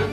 [0.00, 0.06] Hey,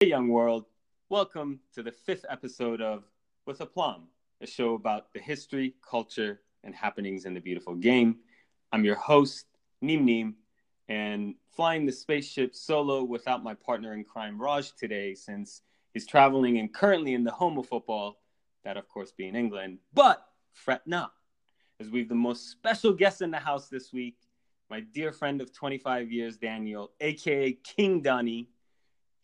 [0.00, 0.66] young world.
[1.10, 3.04] Welcome to the fifth episode of
[3.46, 4.08] With a Plum,
[4.40, 8.16] a show about the history, culture, and happenings in the beautiful game.
[8.72, 9.46] I'm your host,
[9.80, 10.34] Neem Neem,
[10.90, 15.62] and flying the spaceship solo without my partner in crime, Raj, today, since
[15.94, 18.20] he's traveling and currently in the home of football,
[18.64, 19.78] that of course being England.
[19.94, 21.12] But fret not,
[21.78, 24.16] as we've the most special guest in the house this week,
[24.68, 28.48] my dear friend of 25 years, Daniel, aka King Donny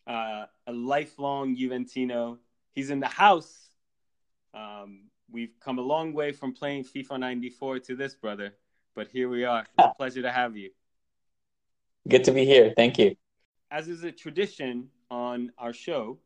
[0.07, 2.37] uh, a lifelong Juventino.
[2.71, 3.69] He's in the house.
[4.53, 8.53] Um, we've come a long way from playing FIFA 94 to this, brother.
[8.95, 9.61] But here we are.
[9.61, 10.71] It's a pleasure to have you.
[12.07, 12.73] Good to be here.
[12.75, 13.15] Thank you.
[13.69, 16.19] As is a tradition on our show,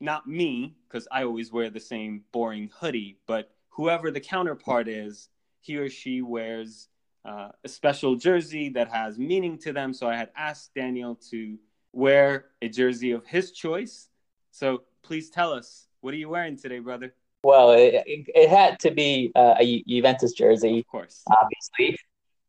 [0.00, 5.28] not me, because I always wear the same boring hoodie, but whoever the counterpart is,
[5.60, 6.88] he or she wears
[7.24, 9.94] uh, a special jersey that has meaning to them.
[9.94, 11.56] So I had asked Daniel to
[11.92, 14.08] wear a jersey of his choice.
[14.50, 17.14] So please tell us, what are you wearing today, brother?
[17.44, 21.96] Well, it, it had to be uh, a Juventus jersey, of course, obviously.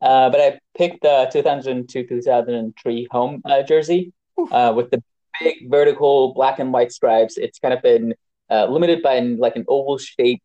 [0.04, 4.12] Uh, but I picked the 2002 2003 home uh, jersey
[4.52, 5.02] uh, with the
[5.40, 7.38] big vertical black and white stripes.
[7.38, 8.14] It's kind of been
[8.52, 10.44] uh, limited by like an oval shape,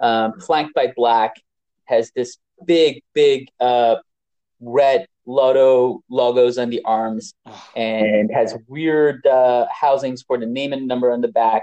[0.00, 1.36] um, flanked by black,
[1.84, 3.96] has this big, big uh,
[4.60, 7.34] red Lotto logos on the arms
[7.74, 11.62] and has weird uh, housings for the name and number on the back.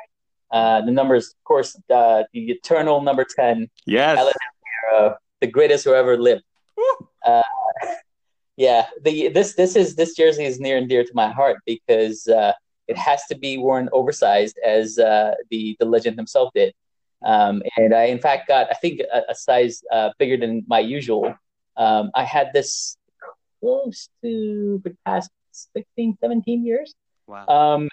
[0.52, 3.70] Uh, the numbers, of course, uh, the eternal number 10.
[3.86, 4.18] Yes.
[4.18, 4.34] Alan
[5.42, 6.44] the greatest who ever lived.
[7.26, 7.42] Uh,
[8.58, 12.28] yeah, the this this is this jersey is near and dear to my heart because
[12.28, 12.54] uh,
[12.88, 16.74] it has to be worn oversized as uh, the the legend himself did.
[17.26, 19.82] Um, and I, in fact, got I think a, a size
[20.20, 21.34] bigger than my usual.
[21.78, 22.98] Um, I had this
[23.60, 25.32] close to the past
[25.76, 26.94] 16, 17 years.
[27.28, 27.48] Wow.
[27.48, 27.90] Um,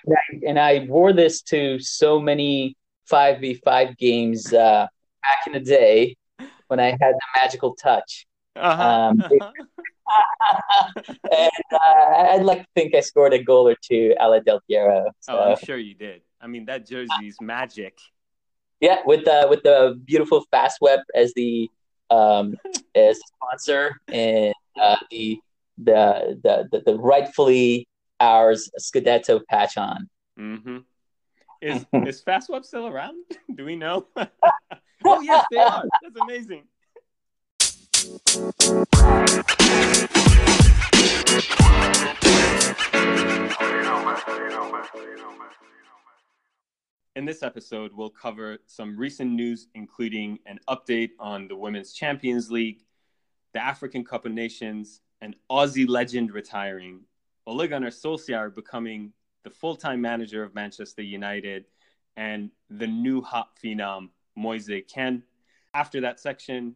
[0.47, 2.77] and I wore this to so many
[3.11, 4.87] 5v5 games uh,
[5.23, 6.17] back in the day
[6.67, 8.27] when I had the magical touch.
[8.61, 8.83] Uh-huh.
[8.83, 9.21] Um,
[11.33, 14.61] and uh, I'd like to think I scored a goal or two a la Del
[14.69, 15.11] Piero.
[15.21, 15.39] So.
[15.39, 16.23] Oh, I'm sure you did.
[16.41, 17.99] I mean, that jersey's magic.
[18.81, 21.71] Yeah, with the with the beautiful Fastweb as the
[22.11, 22.55] um,
[22.95, 25.39] as sponsor and uh, the
[25.79, 27.89] the, the the the rightfully
[28.19, 30.09] ours Scudetto patch on.
[30.39, 30.79] Mm-hmm.
[31.61, 33.17] Is is Fastweb still around?
[33.55, 34.07] Do we know?
[35.05, 35.85] oh yes, they are.
[36.03, 36.65] That's amazing.
[38.11, 38.17] In
[47.25, 52.83] this episode, we'll cover some recent news, including an update on the Women's Champions League,
[53.53, 57.03] the African Cup of Nations, an Aussie legend retiring,
[57.47, 59.13] Ole Gunnar Solskjaer becoming
[59.45, 61.67] the full-time manager of Manchester United,
[62.17, 65.23] and the new hot phenom Moise Kean.
[65.75, 66.75] After that section,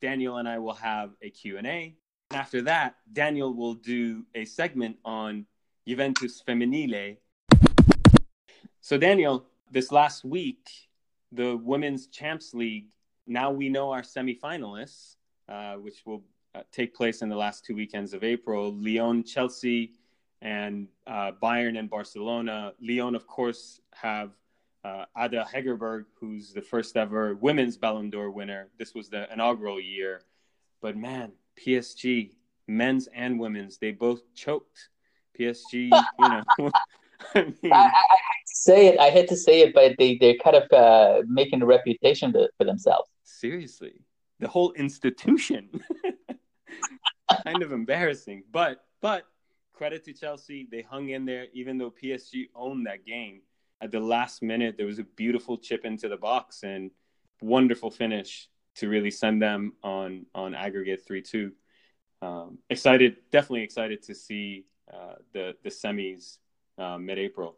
[0.00, 1.60] Daniel and I will have a Q&A.
[1.62, 1.94] And
[2.32, 5.46] after that, Daniel will do a segment on
[5.86, 7.16] Juventus Femminile.
[8.80, 10.68] So Daniel, this last week,
[11.32, 12.86] the Women's Champs League,
[13.26, 15.16] now we know our semifinalists,
[15.48, 16.24] uh, which will
[16.54, 18.74] uh, take place in the last two weekends of April.
[18.74, 19.92] Lyon, Chelsea,
[20.42, 22.72] and uh, Bayern and Barcelona.
[22.80, 24.30] Lyon, of course, have
[24.84, 28.68] uh, Ada Hegerberg, who's the first ever women's Ballon d'Or winner.
[28.78, 30.22] This was the inaugural year.
[30.80, 32.32] But man, PSG,
[32.66, 34.88] men's and women's, they both choked.
[35.38, 36.42] PSG, you know.
[37.34, 38.98] I, mean, I, I, hate to say it.
[38.98, 42.64] I hate to say it, but they they're kind of uh, making a reputation for
[42.64, 43.10] themselves.
[43.24, 44.00] Seriously,
[44.38, 45.68] the whole institution.
[47.44, 48.44] kind of embarrassing.
[48.50, 49.24] But but
[49.72, 53.42] credit to Chelsea, they hung in there even though PSG owned that game.
[53.80, 56.90] At the last minute, there was a beautiful chip into the box and
[57.40, 61.52] wonderful finish to really send them on on aggregate three two.
[62.22, 66.38] Um, excited, definitely excited to see uh, the the semis
[66.78, 67.56] uh, mid April.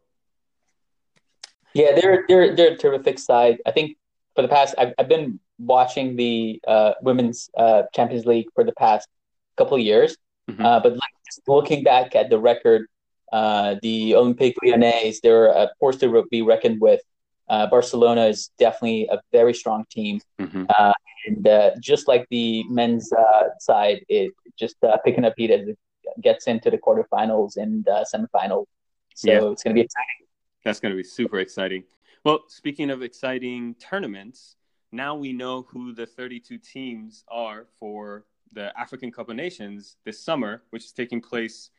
[1.75, 3.59] Yeah, they're they're they're a terrific side.
[3.67, 3.97] I think
[4.35, 8.73] for the past, I've, I've been watching the uh, women's uh, Champions League for the
[8.73, 9.09] past
[9.57, 10.17] couple of years.
[10.51, 10.65] Mm-hmm.
[10.65, 11.13] Uh, but like
[11.47, 12.87] looking back at the record,
[13.32, 17.00] uh, the Olympique Lyonnais, they're a force to be reckoned with.
[17.49, 20.20] Uh, Barcelona is definitely a very strong team.
[20.40, 20.64] Mm-hmm.
[20.79, 20.93] Uh,
[21.26, 25.69] and uh, just like the men's uh, side, it just uh, picking up heat as
[25.69, 25.79] it
[26.20, 28.67] gets into the quarterfinals and uh, semifinals.
[29.14, 29.50] So yeah.
[29.50, 30.26] it's going to be exciting.
[30.64, 31.84] That's going to be super exciting.
[32.25, 34.56] Well, speaking of exciting tournaments,
[34.93, 40.20] now we know who the 32 teams are for the African Cup of Nations this
[40.20, 41.70] summer, which is taking place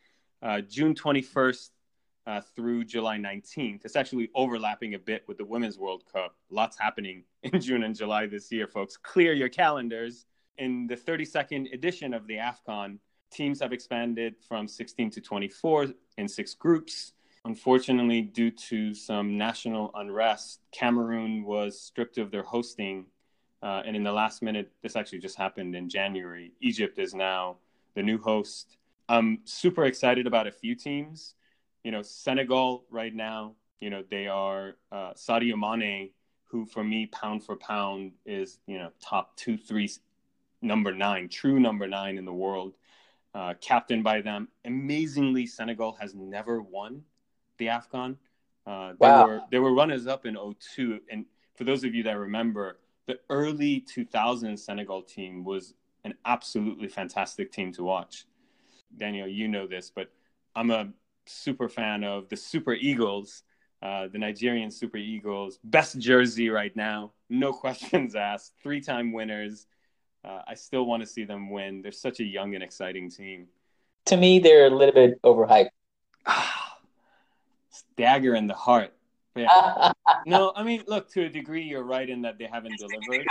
[0.44, 1.70] uh, June 21st
[2.28, 3.86] uh, through July 19th.
[3.86, 6.36] It's actually overlapping a bit with the Women's World Cup.
[6.50, 8.98] Lots happening in June and July this year, folks.
[8.98, 10.26] Clear your calendars.
[10.58, 13.00] In the 32nd edition of the AFCON,
[13.32, 15.88] teams have expanded from 16 to 24
[16.18, 17.14] in six groups.
[17.46, 23.06] Unfortunately, due to some national unrest, Cameroon was stripped of their hosting.
[23.62, 26.52] Uh, and in the last minute, this actually just happened in January.
[26.62, 27.58] Egypt is now
[27.96, 28.78] the new host.
[29.10, 31.36] I'm super excited about a few teams.
[31.84, 36.12] You know, Senegal right now, you know, they are uh, Sadio Mane,
[36.46, 39.90] who for me, pound for pound, is, you know, top two, three,
[40.62, 42.76] number nine, true number nine in the world,
[43.36, 44.48] uh, captained by them.
[44.64, 47.04] Amazingly, Senegal has never won
[47.58, 48.16] the AFCON.
[48.66, 49.28] Uh, they wow.
[49.28, 53.20] were they were runners up in 02 and for those of you that remember the
[53.30, 55.74] early 2000s Senegal team was
[56.06, 58.26] an absolutely fantastic team to watch.
[58.98, 60.10] Daniel, you know this, but
[60.56, 60.90] I'm a
[61.26, 63.44] super fan of the Super Eagles,
[63.82, 65.60] uh, the Nigerian Super Eagles.
[65.64, 68.54] Best jersey right now, no questions asked.
[68.62, 69.68] Three-time winners.
[70.24, 71.82] Uh, I still want to see them win.
[71.82, 73.48] They're such a young and exciting team.
[74.06, 75.70] To me, they're a little bit overhyped.
[77.98, 78.94] dagger in the heart.
[79.36, 79.92] Yeah.
[80.26, 83.26] no, I mean, look, to a degree, you're right in that they haven't delivered.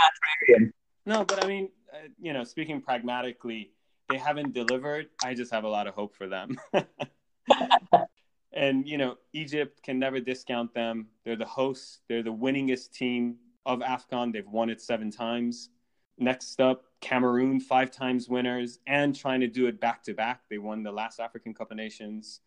[1.05, 3.71] No, but I mean, uh, you know, speaking pragmatically,
[4.09, 5.07] they haven't delivered.
[5.23, 6.57] I just have a lot of hope for them.
[8.53, 11.07] and, you know, Egypt can never discount them.
[11.23, 14.33] They're the hosts, they're the winningest team of AFCON.
[14.33, 15.69] They've won it seven times.
[16.17, 20.41] Next up, Cameroon, five times winners, and trying to do it back to back.
[20.49, 22.41] They won the last African Cup of Nations.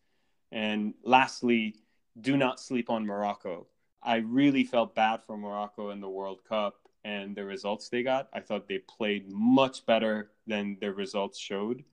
[0.52, 1.75] And lastly,
[2.20, 3.67] do not sleep on Morocco.
[4.02, 8.29] I really felt bad for Morocco in the World Cup and the results they got.
[8.32, 11.85] I thought they played much better than their results showed.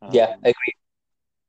[0.00, 0.74] Um, yeah, I agree.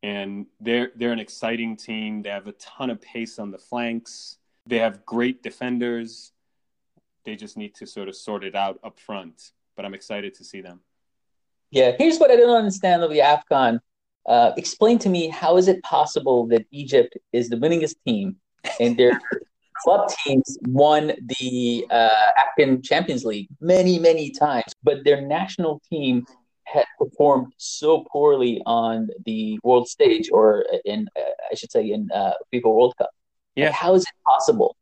[0.01, 2.23] And they're they're an exciting team.
[2.23, 4.37] They have a ton of pace on the flanks.
[4.65, 6.31] They have great defenders.
[7.25, 9.51] They just need to sort of sort it out up front.
[9.75, 10.79] But I'm excited to see them.
[11.69, 13.79] Yeah, here's what I don't understand of the AFCON.
[14.25, 18.37] Uh, explain to me how is it possible that Egypt is the winningest team
[18.79, 19.21] and their
[19.83, 26.25] club teams won the uh, African Champions League many, many times, but their national team
[26.63, 32.09] had performed so poorly on the world stage, or in, uh, I should say, in
[32.11, 33.09] uh, FIFA World Cup.
[33.55, 33.65] Yeah.
[33.67, 34.75] Like, how is it possible?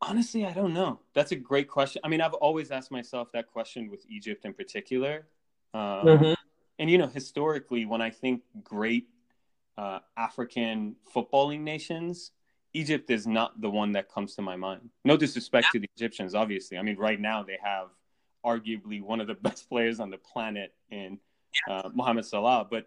[0.00, 1.00] Honestly, I don't know.
[1.14, 2.00] That's a great question.
[2.04, 5.28] I mean, I've always asked myself that question with Egypt in particular.
[5.74, 6.32] Um, mm-hmm
[6.78, 9.08] and you know historically when i think great
[9.76, 12.32] uh, african footballing nations
[12.74, 14.90] egypt is not the one that comes to my mind.
[15.04, 16.78] No disrespect to the egyptians obviously.
[16.78, 17.88] I mean right now they have
[18.44, 21.18] arguably one of the best players on the planet in
[21.68, 22.66] uh, mohamed salah.
[22.70, 22.86] But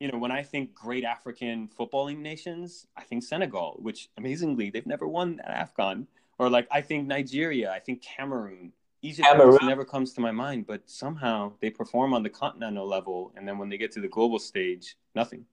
[0.00, 4.86] you know when i think great african footballing nations i think senegal which amazingly they've
[4.86, 6.06] never won that afcon
[6.38, 8.72] or like i think nigeria i think cameroon.
[9.02, 9.28] Egypt
[9.62, 13.56] never comes to my mind, but somehow they perform on the continental level, and then
[13.58, 15.44] when they get to the global stage, nothing.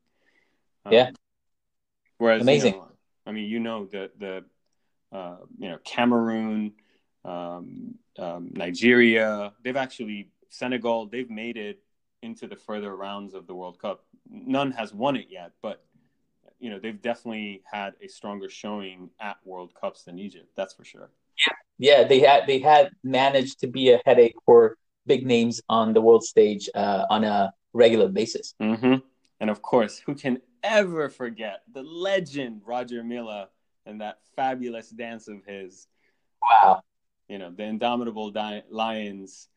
[0.85, 1.11] Um, yeah.
[2.17, 2.73] Whereas, amazing.
[2.73, 2.87] You know,
[3.25, 4.45] I mean, you know the the
[5.15, 6.73] uh, you know Cameroon,
[7.23, 11.79] um, um, Nigeria, they've actually Senegal, they've made it
[12.21, 14.05] into the further rounds of the World Cup.
[14.29, 15.83] None has won it yet, but
[16.59, 20.49] you know they've definitely had a stronger showing at World Cups than Egypt.
[20.55, 21.09] That's for sure.
[21.37, 25.93] Yeah, yeah, they had they had managed to be a headache for big names on
[25.93, 28.55] the world stage uh, on a regular basis.
[28.61, 28.95] Mm-hmm.
[29.39, 33.49] And of course, who can ever forget the legend Roger Milla
[33.85, 35.87] and that fabulous dance of his?
[36.41, 36.83] Wow.
[37.27, 39.49] You know, the indomitable Di- Lions.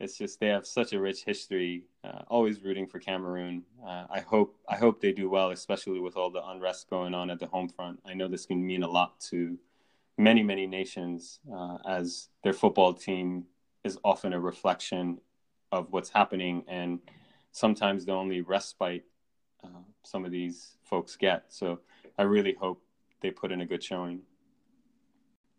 [0.00, 1.84] It's just they have such a rich history.
[2.04, 3.64] Uh, always rooting for Cameroon.
[3.84, 7.30] Uh, I hope I hope they do well, especially with all the unrest going on
[7.30, 7.98] at the home front.
[8.06, 9.58] I know this can mean a lot to
[10.16, 13.44] many, many nations uh, as their football team
[13.84, 15.18] is often a reflection
[15.70, 16.98] of what's happening and
[17.52, 19.04] sometimes the only respite
[19.64, 21.44] uh, some of these folks get.
[21.48, 21.80] So
[22.18, 22.82] I really hope
[23.20, 24.20] they put in a good showing.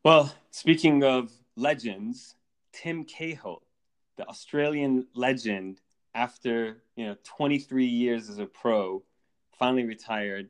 [0.03, 2.35] Well, speaking of legends,
[2.71, 3.63] Tim Cahill,
[4.17, 5.81] the Australian legend,
[6.15, 9.03] after you know 23 years as a pro,
[9.51, 10.49] finally retired.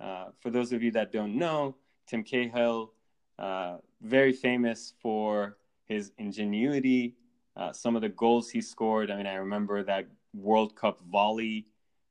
[0.00, 1.76] Uh, for those of you that don't know,
[2.06, 2.92] Tim Cahill
[3.38, 7.16] uh, very famous for his ingenuity,
[7.56, 9.10] uh, some of the goals he scored.
[9.10, 11.66] I mean, I remember that World Cup volley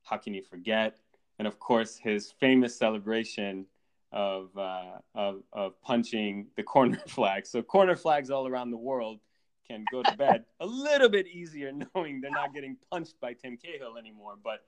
[0.05, 0.99] How can you forget?
[1.37, 3.65] And of course, his famous celebration
[4.11, 7.45] of, uh, of, of punching the corner flag.
[7.45, 9.19] So corner flags all around the world
[9.67, 13.57] can go to bed a little bit easier knowing they're not getting punched by Tim
[13.57, 14.35] Cahill anymore.
[14.41, 14.61] But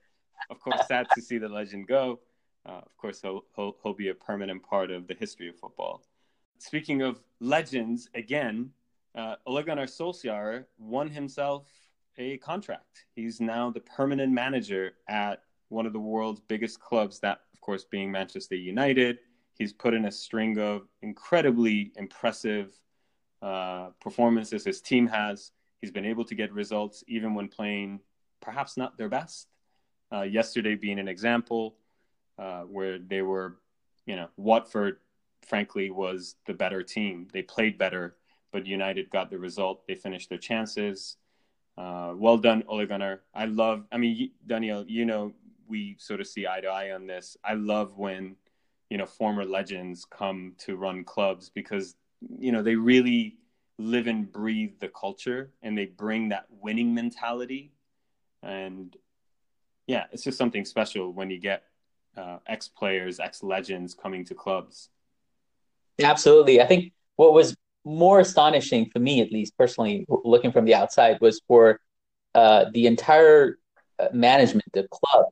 [0.50, 2.20] of course, sad to see the legend go.
[2.66, 6.02] Uh, of course, he'll, he'll, he'll be a permanent part of the history of football.
[6.58, 8.70] Speaking of legends, again,
[9.14, 11.68] uh, Ole Gunnar Solskjaer won himself
[12.18, 13.06] a contract.
[13.14, 17.84] He's now the permanent manager at one of the world's biggest clubs, that, of course,
[17.84, 19.18] being Manchester United.
[19.54, 22.78] He's put in a string of incredibly impressive
[23.40, 25.52] uh, performances his team has.
[25.80, 28.00] He's been able to get results even when playing
[28.40, 29.48] perhaps not their best.
[30.12, 31.76] Uh, yesterday being an example
[32.38, 33.58] uh, where they were,
[34.06, 34.98] you know, Watford,
[35.46, 37.28] frankly, was the better team.
[37.32, 38.16] They played better,
[38.52, 39.86] but United got the result.
[39.86, 41.16] They finished their chances.
[41.78, 43.20] Uh, well done, Ole Gunnar.
[43.32, 45.32] I love, I mean, Daniel, you know,
[45.68, 47.36] we sort of see eye to eye on this.
[47.44, 48.34] I love when,
[48.90, 51.94] you know, former legends come to run clubs because,
[52.38, 53.36] you know, they really
[53.78, 57.70] live and breathe the culture and they bring that winning mentality.
[58.42, 58.96] And
[59.86, 61.62] yeah, it's just something special when you get
[62.16, 64.88] uh, ex players, ex legends coming to clubs.
[66.02, 66.60] Absolutely.
[66.60, 67.54] I think what was
[67.84, 71.80] more astonishing for me, at least personally, looking from the outside, was for
[72.34, 73.58] uh, the entire
[73.98, 75.26] uh, management, the club,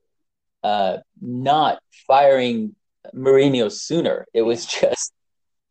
[0.62, 2.75] uh, not firing
[3.15, 4.26] Mourinho sooner.
[4.33, 5.12] It was just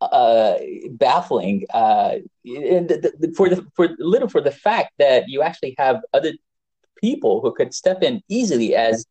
[0.01, 0.55] uh,
[0.91, 1.65] baffling.
[1.73, 6.33] Uh, the, the, for the for little for the fact that you actually have other
[7.01, 9.05] people who could step in easily, as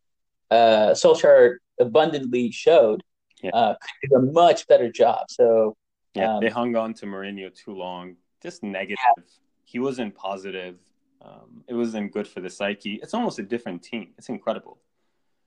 [0.51, 3.03] uh, Solskjaer abundantly showed,
[3.43, 3.51] yeah.
[3.51, 5.27] uh, could do a much better job.
[5.29, 5.77] So
[6.15, 8.17] yeah, um, they hung on to Mourinho too long.
[8.43, 8.99] Just negative.
[9.17, 9.25] Yeah.
[9.65, 10.77] He wasn't positive.
[11.23, 13.01] Um, it wasn't good for the psyche.
[13.03, 14.09] It's almost a different team.
[14.19, 14.79] It's incredible.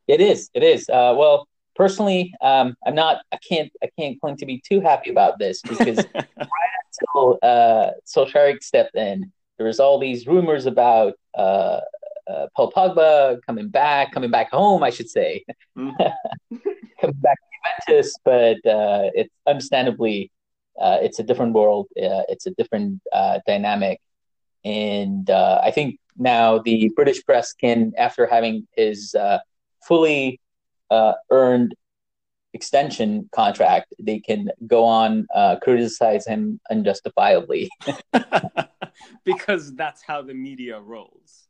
[0.07, 0.49] It is.
[0.53, 0.89] It is.
[0.89, 3.21] Uh, well, personally, um, I'm not.
[3.31, 3.71] I can't.
[3.83, 6.25] I can't claim to be too happy about this because right
[6.99, 11.81] until uh, Solskjaer stepped in, there was all these rumors about uh,
[12.27, 15.45] uh, Paul Pogba coming back, coming back home, I should say,
[15.77, 16.57] mm-hmm.
[17.01, 18.15] coming back to Juventus.
[18.23, 20.31] But uh, it's understandably,
[20.79, 21.87] uh, it's a different world.
[21.97, 23.99] Uh, it's a different uh, dynamic,
[24.63, 29.15] and uh, I think now the British press can, after having his
[29.87, 30.39] fully
[30.91, 31.75] earned
[32.53, 35.27] extension contract, they can go on
[35.61, 37.69] criticize him unjustifiably.
[39.23, 41.47] because that's how the media rolls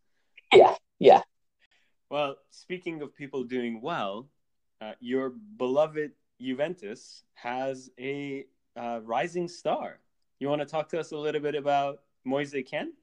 [0.53, 1.21] yeah, yeah.
[2.09, 4.29] Well, speaking of people doing well,
[4.81, 8.45] uh, your beloved Juventus has a
[8.77, 9.99] uh, rising star.
[10.39, 12.93] You want to talk to us a little bit about Moise Kean?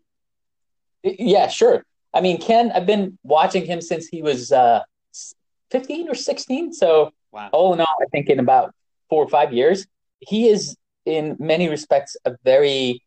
[1.02, 1.84] Yeah, sure.
[2.14, 4.80] I mean, Ken, I've been watching him since he was uh,
[5.70, 6.72] 15 or 16.
[6.72, 7.50] So, wow.
[7.52, 8.72] all in all, I think in about
[9.10, 9.86] four or five years,
[10.20, 13.02] he is in many respects a very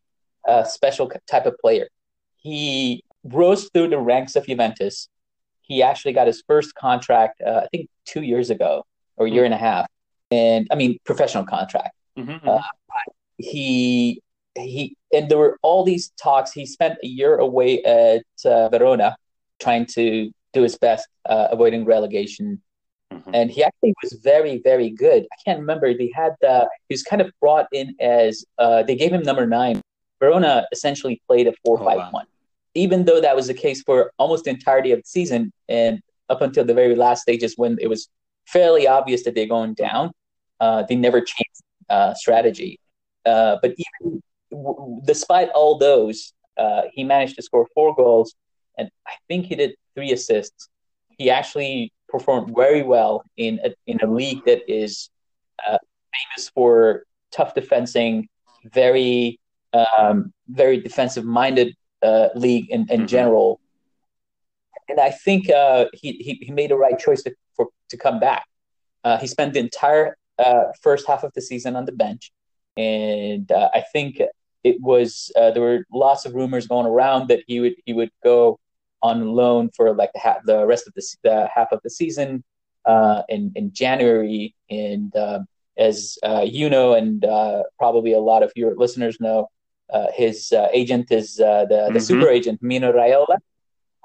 [0.47, 1.87] uh, special type of player.
[2.35, 5.09] He rose through the ranks of Juventus.
[5.61, 9.43] He actually got his first contract, uh, I think, two years ago or a year
[9.43, 9.53] mm-hmm.
[9.53, 9.87] and a half,
[10.31, 11.96] and I mean professional contract.
[12.17, 12.47] Mm-hmm.
[12.47, 12.61] Uh,
[13.37, 14.21] he
[14.55, 16.51] he and there were all these talks.
[16.51, 19.15] He spent a year away at uh, Verona,
[19.59, 22.61] trying to do his best, uh, avoiding relegation.
[23.13, 23.31] Mm-hmm.
[23.33, 25.25] And he actually was very, very good.
[25.31, 25.93] I can't remember.
[25.93, 29.45] They had uh, he was kind of brought in as uh, they gave him number
[29.45, 29.81] nine.
[30.19, 32.09] Verona essentially played a four-five-one.
[32.13, 32.23] Oh, wow
[32.77, 36.41] even though that was the case for almost the entirety of the season and up
[36.41, 38.07] until the very last stages when it was
[38.45, 40.11] fairly obvious that they're going down,
[40.59, 42.79] uh, they never changed uh, strategy.
[43.25, 48.35] Uh, but even w- despite all those, uh, he managed to score four goals,
[48.77, 50.69] and I think he did three assists.
[51.17, 55.09] He actually performed very well in a, in a league that is
[55.67, 55.77] uh,
[56.13, 58.27] famous for tough defending,
[58.65, 59.39] very
[59.73, 63.05] um, very defensive minded uh, league in, in mm-hmm.
[63.05, 63.59] general.
[64.89, 68.19] And I think uh, he, he, he made the right choice to, for, to come
[68.19, 68.45] back.
[69.03, 72.31] Uh, he spent the entire uh, first half of the season on the bench,
[72.75, 74.21] and uh, I think
[74.63, 78.11] it was uh, there were lots of rumors going around that he would he would
[78.23, 78.59] go
[79.03, 82.43] on loan for like the, half, the rest of the, the half of the season
[83.29, 84.55] in in January.
[84.69, 85.13] And
[85.77, 87.25] as you know, and
[87.77, 89.49] probably a lot of your listeners know,
[89.91, 91.99] uh, his uh, agent is uh, the, the mm-hmm.
[91.99, 93.37] super agent Mino Raiola.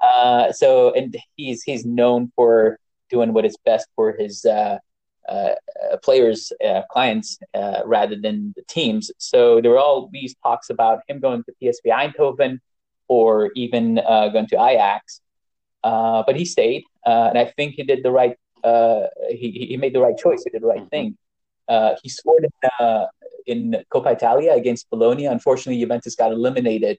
[0.01, 4.77] Uh, so and he's he's known for doing what is best for his uh,
[6.03, 6.51] players,
[6.91, 7.39] clients,
[7.85, 9.11] rather than the teams.
[9.17, 12.59] So there were all these talks about him going to PSV Eindhoven
[13.07, 15.21] or even going to Ajax.
[15.83, 16.83] but he stayed.
[17.05, 18.37] uh, and I think he did the right.
[18.63, 20.43] Uh, he he made the right choice.
[20.43, 21.17] He did the right thing.
[21.67, 23.05] Uh, he scored in, uh,
[23.45, 25.25] in Coppa Italia against Bologna.
[25.25, 26.97] Unfortunately, Juventus got eliminated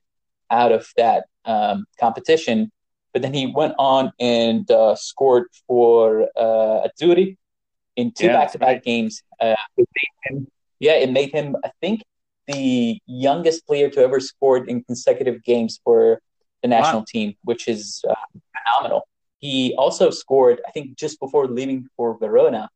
[0.51, 2.71] out of that um, competition.
[3.13, 7.37] But then he went on and uh, scored for uh, Azzurri
[7.97, 8.83] in two yeah, back-to-back right.
[8.83, 9.23] games.
[9.41, 9.89] Uh, it
[10.25, 10.47] him,
[10.81, 12.03] yeah, it made him, I think,
[12.47, 16.21] the youngest player to ever scored in consecutive games for
[16.63, 17.07] the national wow.
[17.09, 18.15] team, which is uh,
[18.57, 19.07] phenomenal.
[19.39, 22.69] He also scored, I think, just before leaving for Verona.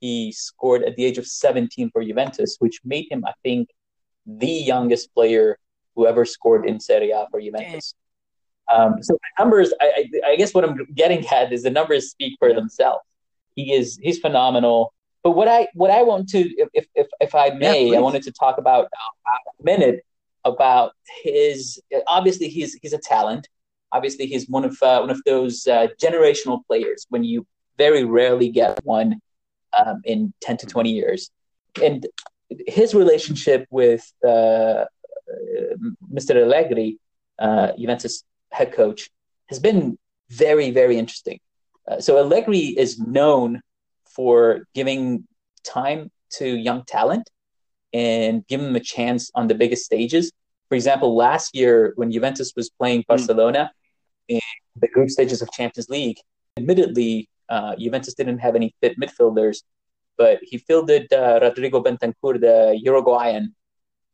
[0.00, 3.68] He scored at the age of 17 for Juventus, which made him, I think,
[4.26, 5.58] the youngest player
[5.94, 7.94] who ever scored in Serie A for Juventus.
[8.68, 12.10] Um, so the numbers, I, I, I, guess what I'm getting at is the numbers
[12.10, 13.04] speak for themselves.
[13.56, 14.92] He is he's phenomenal.
[15.24, 16.38] But what I what I want to,
[16.72, 20.04] if if if I may, yeah, I wanted to talk about uh, a minute
[20.44, 21.80] about his.
[22.06, 23.48] Obviously, he's he's a talent.
[23.90, 27.46] Obviously, he's one of uh, one of those uh, generational players when you
[27.78, 29.20] very rarely get one
[29.76, 31.30] um, in ten to twenty years.
[31.82, 32.06] And
[32.68, 34.86] his relationship with uh, uh
[36.12, 36.36] Mr.
[36.36, 36.98] Allegri,
[37.38, 38.22] uh, Juventus
[38.52, 39.10] head coach,
[39.46, 39.98] has been
[40.28, 41.40] very very interesting.
[41.88, 43.60] Uh, so Allegri is known
[44.06, 45.26] for giving
[45.64, 47.30] time to young talent
[47.92, 50.32] and giving them a chance on the biggest stages.
[50.68, 53.08] For example, last year when Juventus was playing hmm.
[53.08, 53.70] Barcelona
[54.30, 54.36] mm.
[54.36, 54.40] in
[54.80, 56.18] the group stages of Champions League,
[56.56, 59.62] admittedly, uh, Juventus didn't have any fit midfielders,
[60.18, 63.54] but he fielded uh, Rodrigo Bentancur, the Uruguayan,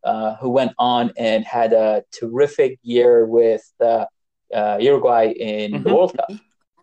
[0.05, 4.05] uh, who went on and had a terrific year with uh,
[4.53, 5.83] uh, Uruguay in mm-hmm.
[5.83, 6.31] the World Cup.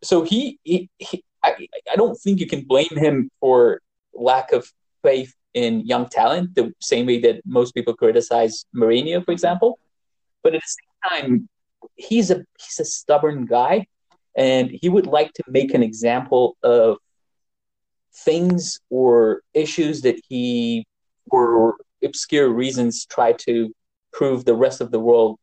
[0.03, 3.82] So he, he, he I, I don't think you can blame him for
[4.13, 4.72] lack of
[5.03, 9.79] faith in young talent, the same way that most people criticize Mourinho, for example.
[10.44, 11.50] But at the same time,
[11.96, 13.88] he's a he's a stubborn guy,
[14.36, 16.98] and he would like to make an example of
[18.13, 20.86] things or issues that he,
[21.29, 23.73] for obscure reasons, try to
[24.12, 25.39] prove the rest of the world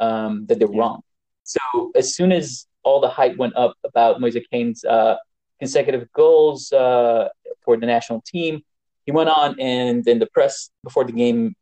[0.00, 0.80] um, that they're yeah.
[0.80, 1.02] wrong.
[1.44, 5.16] So as soon as all the hype went up about Moise Kean's uh,
[5.58, 7.28] consecutive goals uh,
[7.64, 8.62] for the national team.
[9.04, 11.54] He went on and in the press before the game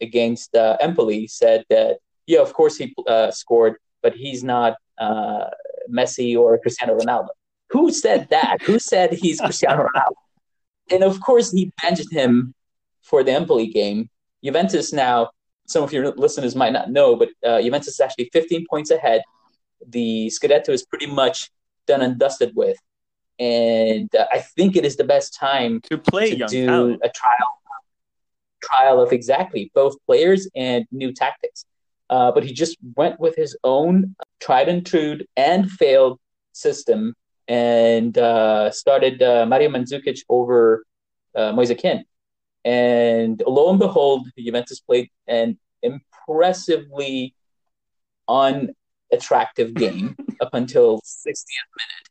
[0.00, 5.46] against uh, Empoli said that, yeah, of course he uh, scored, but he's not uh,
[5.90, 7.28] Messi or Cristiano Ronaldo.
[7.70, 8.62] Who said that?
[8.62, 10.14] Who said he's Cristiano Ronaldo?
[10.90, 12.54] And of course, he benched him
[13.02, 14.08] for the Empoli game.
[14.44, 15.30] Juventus now,
[15.66, 19.22] some of your listeners might not know, but uh, Juventus is actually 15 points ahead.
[19.86, 21.50] The Scudetto is pretty much
[21.86, 22.78] done and dusted with
[23.38, 27.00] and uh, I think it is the best time to play to do talent.
[27.04, 27.60] a trial
[28.62, 31.64] trial of exactly both players and new tactics.
[32.08, 36.18] Uh, but he just went with his own tried and true and failed
[36.52, 37.14] system
[37.48, 40.84] and uh, started uh, Mario Mandzukic over
[41.34, 42.04] uh, Moise Kean.
[42.64, 47.34] And lo and behold, Juventus played an impressively
[49.12, 52.06] unattractive game up until 60th minute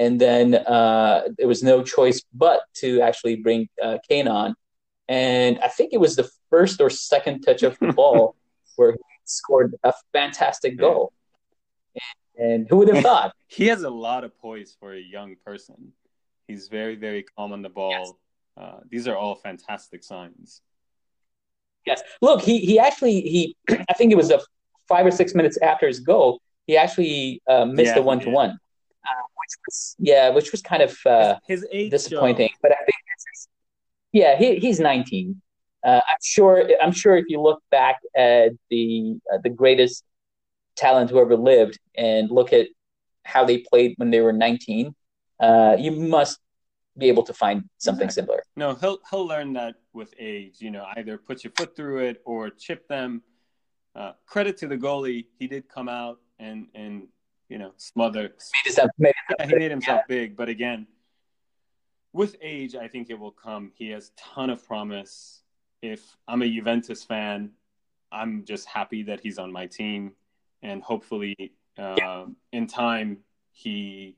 [0.00, 4.54] and then uh, there was no choice but to actually bring uh, Kean on.
[5.08, 8.34] And I think it was the first or second touch of the ball
[8.76, 11.12] where he scored a fantastic goal.
[12.38, 13.34] And, and who would have thought?
[13.46, 15.92] he has a lot of poise for a young person.
[16.48, 17.90] He's very, very calm on the ball.
[17.90, 18.12] Yes.
[18.56, 20.62] Uh, these are all fantastic signs.
[21.84, 22.00] Yes.
[22.22, 23.56] Look, he he actually he
[23.88, 24.40] I think it was a
[24.92, 28.30] five or six minutes after his goal, he actually uh, missed yeah, a one to
[28.30, 28.58] one
[29.50, 32.48] which was yeah, which was kind of uh, his, age disappointing.
[32.48, 32.58] Show.
[32.62, 32.96] But I think
[33.34, 33.48] is,
[34.12, 35.40] yeah, he, he's 19.
[35.84, 36.68] Uh, I'm sure.
[36.82, 40.04] I'm sure if you look back at the uh, the greatest
[40.76, 42.68] talent who ever lived and look at
[43.24, 44.94] how they played when they were 19,
[45.40, 46.38] uh, you must
[46.96, 48.34] be able to find something exactly.
[48.34, 48.42] similar.
[48.56, 50.56] No, he'll he'll learn that with age.
[50.60, 53.22] You know, either put your foot through it or chip them.
[53.94, 57.08] Uh, credit to the goalie, he did come out and and
[57.50, 58.22] you know, smother.
[58.22, 58.32] Made
[58.64, 60.16] himself, made himself yeah, he made himself yeah.
[60.16, 60.86] big, but again,
[62.12, 63.72] with age, I think it will come.
[63.74, 65.42] He has ton of promise.
[65.82, 67.50] If I'm a Juventus fan,
[68.12, 70.12] I'm just happy that he's on my team,
[70.62, 71.34] and hopefully,
[71.78, 72.26] uh, yeah.
[72.52, 73.18] in time,
[73.52, 74.16] he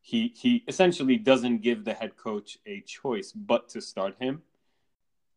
[0.00, 4.42] he he essentially doesn't give the head coach a choice but to start him.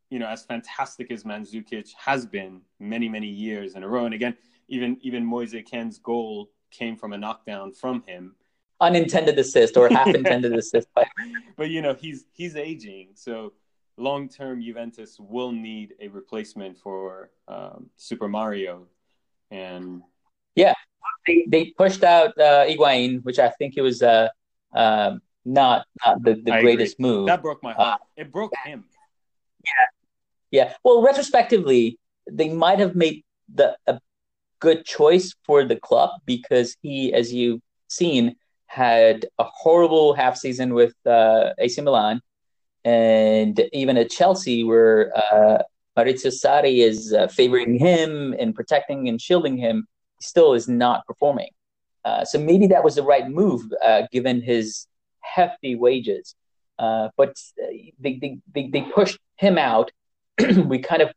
[0.09, 4.13] You know, as fantastic as Mandzukic has been many many years in a row, and
[4.13, 4.35] again,
[4.67, 8.35] even even Moise Kean's goal came from a knockdown from him.
[8.79, 10.87] Unintended assist or half intended assist.
[10.93, 11.07] But...
[11.55, 13.53] but you know, he's he's aging, so
[13.97, 18.87] long term Juventus will need a replacement for um, Super Mario,
[19.51, 20.01] and
[20.55, 20.73] yeah,
[21.25, 24.29] they, they pushed out uh, Higuain, which I think it was uh,
[24.73, 27.09] um, not not the, the greatest agree.
[27.09, 27.27] move.
[27.27, 28.01] That broke my heart.
[28.01, 28.85] Uh, it broke him.
[29.65, 29.71] Yeah,
[30.51, 30.73] yeah.
[30.83, 33.99] Well, retrospectively, they might have made the a
[34.59, 38.35] good choice for the club because he, as you've seen,
[38.67, 42.21] had a horrible half season with uh, AC Milan,
[42.83, 45.63] and even at Chelsea, where uh,
[45.97, 49.87] Maurizio Sarri is uh, favoring him and protecting and shielding him,
[50.19, 51.49] he still is not performing.
[52.05, 54.87] Uh, so maybe that was the right move, uh, given his
[55.21, 56.35] hefty wages.
[56.79, 59.91] Uh, but they, they, they, they pushed him out.
[60.65, 61.09] we kind of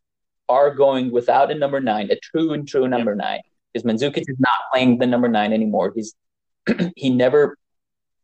[0.48, 3.18] are going without a number nine, a true and true number yep.
[3.18, 3.40] nine,
[3.72, 5.92] because Mandzukic is not playing the number nine anymore.
[5.94, 6.14] He's
[6.96, 7.56] he never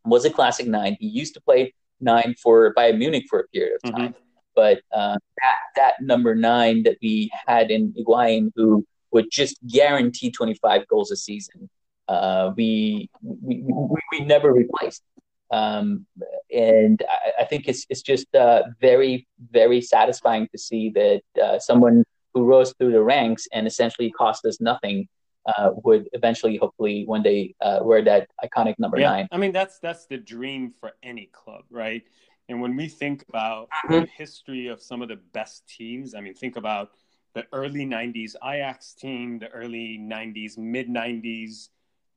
[0.04, 0.96] was a classic nine.
[0.98, 4.08] He used to play nine for Bayern Munich for a period of time.
[4.10, 4.20] Mm-hmm.
[4.54, 10.30] But uh, that that number nine that we had in Higuain, who would just guarantee
[10.30, 11.68] 25 goals a season,
[12.08, 15.02] uh, we, we, we we never replaced.
[15.50, 16.06] Um,
[16.52, 21.58] and I, I, think it's it's just uh, very very satisfying to see that uh,
[21.60, 22.02] someone
[22.34, 25.08] who rose through the ranks and essentially cost us nothing
[25.46, 29.28] uh, would eventually, hopefully, one day uh, wear that iconic number yeah, nine.
[29.30, 32.02] I mean, that's that's the dream for any club, right?
[32.48, 34.00] And when we think about mm-hmm.
[34.00, 36.90] the history of some of the best teams, I mean, think about
[37.34, 41.68] the early '90s Ajax team, the early '90s, mid '90s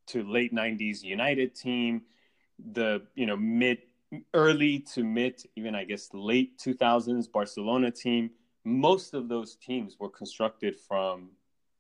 [0.08, 2.02] to late '90s United team,
[2.74, 3.80] the you know mid,
[4.34, 8.32] early to mid, even I guess late 2000s Barcelona team.
[8.66, 11.30] Most of those teams were constructed from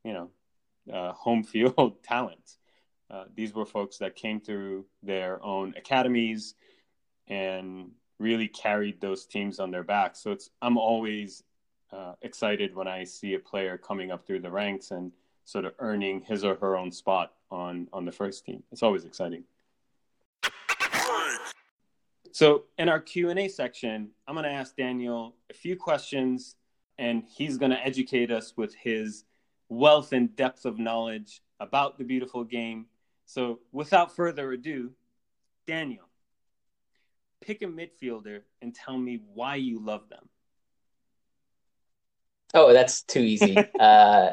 [0.04, 0.30] you know
[0.94, 2.58] uh, home field talent.
[3.12, 6.54] Uh, these were folks that came through their own academies
[7.28, 7.90] and
[8.20, 10.16] really carried those teams on their back.
[10.16, 11.44] So it's I'm always
[11.92, 15.12] uh, excited when I see a player coming up through the ranks and
[15.46, 18.64] sort of earning his or her own spot on on the first team.
[18.72, 19.44] It's always exciting.
[22.40, 26.56] So in our Q and A section, I'm going to ask Daniel a few questions,
[26.98, 29.26] and he's going to educate us with his
[29.68, 32.86] wealth and depth of knowledge about the beautiful game.
[33.26, 34.92] So, without further ado,
[35.68, 36.08] Daniel,
[37.42, 40.30] pick a midfielder and tell me why you love them.
[42.54, 43.58] Oh, that's too easy.
[43.82, 44.30] uh,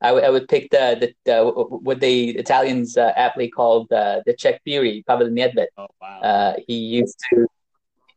[0.00, 4.20] I, w- I would pick the, the, the what the Italians uh, aptly called uh,
[4.26, 5.66] the Czech Fury, Pavel Nedved.
[5.78, 6.20] Oh, wow.
[6.20, 7.46] Uh, he used to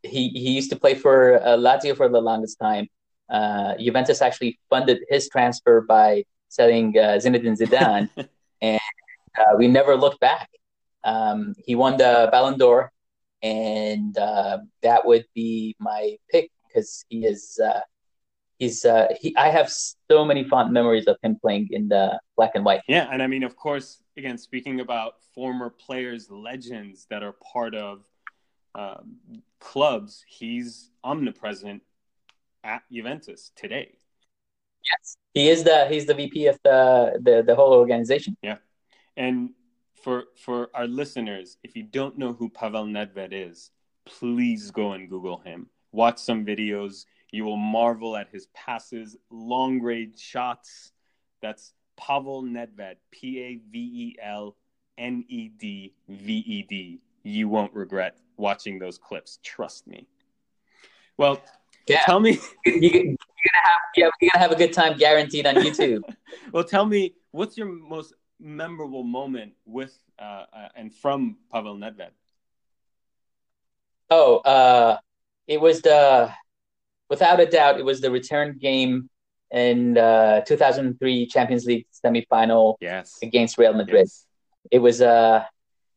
[0.03, 2.87] he, he used to play for uh, Lazio for the longest time
[3.29, 8.09] uh, Juventus actually funded his transfer by selling uh, Zinedine Zidane,
[8.61, 8.79] and
[9.37, 10.49] uh, we never looked back.
[11.03, 12.91] Um, he won the Ballon d'Or,
[13.41, 17.81] and uh, that would be my pick because he is uh,
[18.59, 19.35] he's uh, he.
[19.35, 22.81] I have so many fond memories of him playing in the black and white.
[22.87, 27.75] Yeah, and I mean, of course, again, speaking about former players, legends that are part
[27.75, 28.05] of
[28.75, 29.17] um,
[29.59, 31.81] clubs, he's omnipresent
[32.63, 33.97] at Juventus today.
[34.83, 38.37] Yes, he is the he's the VP of the the, the whole organization.
[38.41, 38.57] Yeah,
[39.15, 39.51] and
[40.03, 43.71] for for our listeners, if you don't know who Pavel Nedved is,
[44.05, 45.67] please go and Google him.
[45.91, 47.05] Watch some videos.
[47.31, 50.91] You will marvel at his passes, long range shots.
[51.41, 54.55] That's Pavel Nedved, P A V E L
[54.97, 56.99] N E D V E D.
[57.23, 59.39] You won't regret watching those clips.
[59.43, 60.07] Trust me.
[61.17, 61.41] Well,
[61.87, 62.01] yeah.
[62.05, 65.55] Tell me, you, are gonna have yeah, you're gonna have a good time guaranteed on
[65.55, 66.01] YouTube.
[66.51, 72.11] well, tell me, what's your most memorable moment with uh, uh, and from Pavel Nedved?
[74.09, 74.97] Oh, uh,
[75.47, 76.31] it was the
[77.09, 79.09] without a doubt, it was the return game
[79.51, 83.17] in the 2003 Champions League semifinal yes.
[83.21, 84.07] against Real Madrid.
[84.07, 84.25] Yes.
[84.71, 85.45] It was uh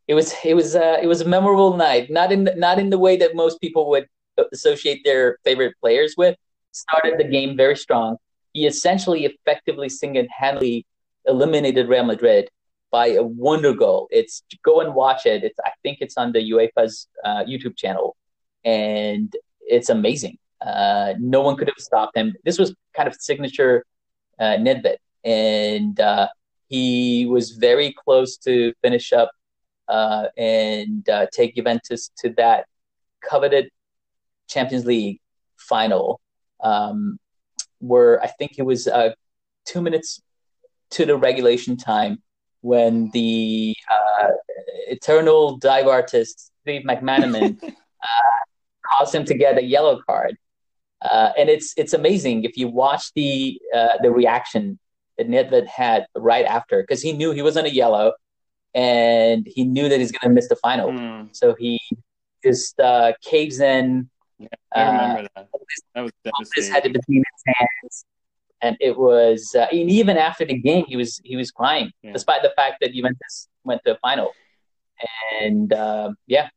[0.07, 2.11] it was it was uh, it was a memorable night.
[2.11, 4.07] Not in the, not in the way that most people would
[4.53, 6.37] associate their favorite players with,
[6.73, 8.17] started the game very strong.
[8.53, 10.85] He essentially effectively single-handedly
[11.27, 12.49] eliminated Real Madrid
[12.91, 14.09] by a wonder goal.
[14.11, 15.45] It's go and watch it.
[15.45, 18.17] It's I think it's on the UEFA's uh, YouTube channel,
[18.65, 20.39] and it's amazing.
[20.65, 22.35] Uh, no one could have stopped him.
[22.45, 23.85] This was kind of signature
[24.39, 26.29] uh, Nedved, and uh,
[26.69, 29.31] he was very close to finish up
[29.89, 32.67] uh, and uh, take Juventus to that
[33.29, 33.69] coveted
[34.49, 35.21] Champions League
[35.59, 36.21] final,
[36.63, 37.19] um,
[37.79, 39.11] where I think it was uh,
[39.65, 40.23] two minutes
[40.93, 42.23] to the regulation time
[42.63, 44.29] when the uh,
[44.89, 47.71] eternal dive artist Steve McManaman uh,
[48.87, 50.37] caused him to get a yellow card.
[51.03, 54.79] Uh, and it's it's amazing if you watch the uh, the reaction
[55.17, 58.13] that Nedved had right after because he knew he was on a yellow,
[58.75, 60.93] and he knew that he's going to miss the final.
[60.93, 61.27] Hmm.
[61.33, 61.79] So he
[62.45, 64.09] just uh, caves in.
[64.39, 65.49] Yeah, I remember that.
[65.95, 66.13] That was
[66.55, 66.93] His head devastating.
[66.93, 68.05] between his hands,
[68.63, 69.55] and it was.
[69.55, 72.13] Uh, and even after the game, he was he was crying, Yeah.
[72.13, 74.33] despite the fact that Juventus went to a final.
[75.41, 76.49] And uh, yeah,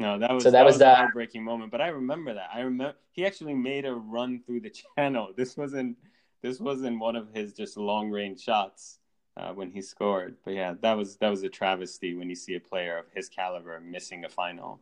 [0.00, 1.70] No, that was So that that was, was a heartbreaking moment.
[1.70, 2.50] But I remember that.
[2.52, 5.32] I remember he actually made a run through the channel.
[5.36, 5.96] This wasn't
[6.42, 8.98] this wasn't one of his just long range shots
[9.36, 10.36] uh, when he scored.
[10.44, 13.28] But yeah, that was that was a travesty when you see a player of his
[13.28, 14.80] caliber missing a final.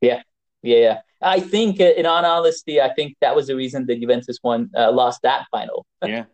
[0.00, 0.22] yeah,
[0.62, 0.76] yeah.
[0.76, 1.00] Yeah.
[1.20, 4.70] I think, uh, in all honesty, I think that was the reason that Juventus won
[4.76, 5.86] uh, lost that final.
[6.04, 6.24] yeah.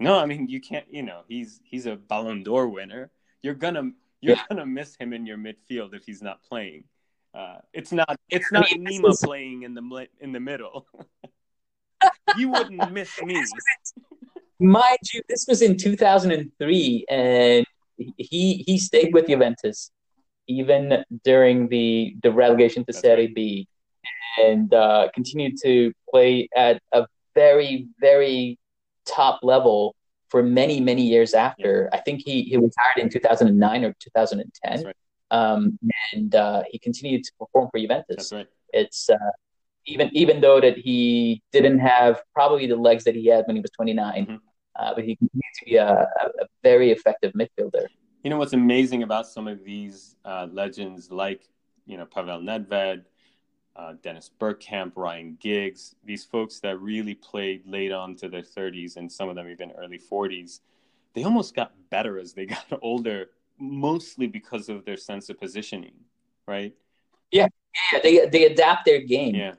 [0.00, 0.86] No, I mean you can't.
[0.90, 3.10] You know, he's he's a Ballon d'Or winner.
[3.42, 4.42] You're gonna you're Yeah.
[4.48, 6.84] gonna miss him in your midfield if he's not playing.
[7.32, 10.86] Uh, it's not it's not mean, Nima playing in the in the middle.
[12.36, 13.44] you wouldn't miss me.
[14.58, 17.64] Mind you, this was in 2003, and
[18.16, 19.90] he he stayed with Juventus
[20.48, 23.28] even during the the relegation to Serie.
[23.28, 23.68] B,
[24.38, 28.58] and uh, continued to play at a very very
[29.06, 29.94] top level
[30.28, 31.88] for many many years after.
[31.92, 34.96] I think he he retired in 2009 or 2010, That's right.
[35.30, 35.78] Um,
[36.12, 38.46] and uh, he continued to perform for Juventus That's right.
[38.72, 39.16] it's uh,
[39.86, 43.62] even even though that he didn't have probably the legs that he had when he
[43.62, 44.38] was 29, Mhm.
[44.78, 47.86] uh, but he continued to be a, a, a very effective midfielder.
[48.22, 51.48] You know what's amazing about some of these uh, legends, like
[51.86, 53.04] you know Pavel Nedved,
[53.76, 58.96] uh, Dennis Bergkamp, Ryan Giggs, these folks that really played late on to their 30s
[58.96, 60.60] and some of them even early 40s,
[61.14, 65.94] they almost got better as they got older, mostly because of their sense of positioning,
[66.46, 66.74] right?
[67.30, 67.48] Yeah,
[67.92, 68.00] yeah.
[68.02, 69.34] they they adapt their game.
[69.34, 69.54] Yeah,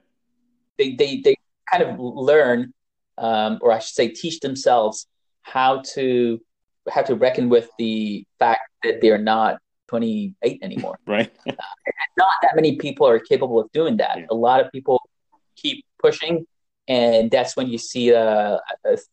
[0.77, 1.35] They they they
[1.71, 2.73] kind of learn,
[3.17, 5.07] um, or I should say, teach themselves
[5.43, 6.39] how to
[6.89, 10.97] how to reckon with the fact that they're not 28 anymore.
[11.07, 11.31] right.
[11.45, 14.17] not that many people are capable of doing that.
[14.17, 14.25] Yeah.
[14.31, 15.01] A lot of people
[15.55, 16.45] keep pushing,
[16.87, 18.59] and that's when you see a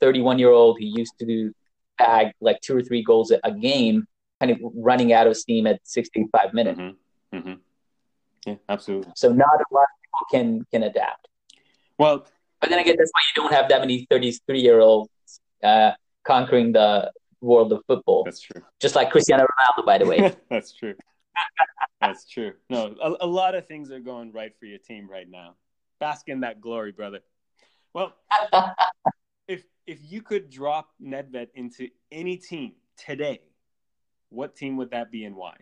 [0.01, 1.53] 31 year old who used to do
[1.99, 4.07] bag like two or three goals a game,
[4.41, 6.81] kind of running out of steam at 65 minutes.
[6.81, 7.53] hmm hmm
[8.47, 9.13] Yeah, absolutely.
[9.17, 11.29] So not a lot of people can can adapt.
[11.99, 12.27] Well,
[12.61, 15.11] But then again, that's why you don't have that many 33 year olds
[15.63, 15.93] uh,
[16.25, 18.63] conquering the world of football, that's true.
[18.81, 20.35] just like Cristiano Ronaldo, by the way.
[20.51, 20.95] That's true.
[22.01, 22.55] That's true.
[22.69, 25.55] No, a, a lot of things are going right for your team right now.
[26.01, 27.21] Bask in that glory, brother.
[27.95, 28.15] Well,
[29.49, 33.41] if if you could drop Nedved into any team today,
[34.31, 35.55] what team would that be and why?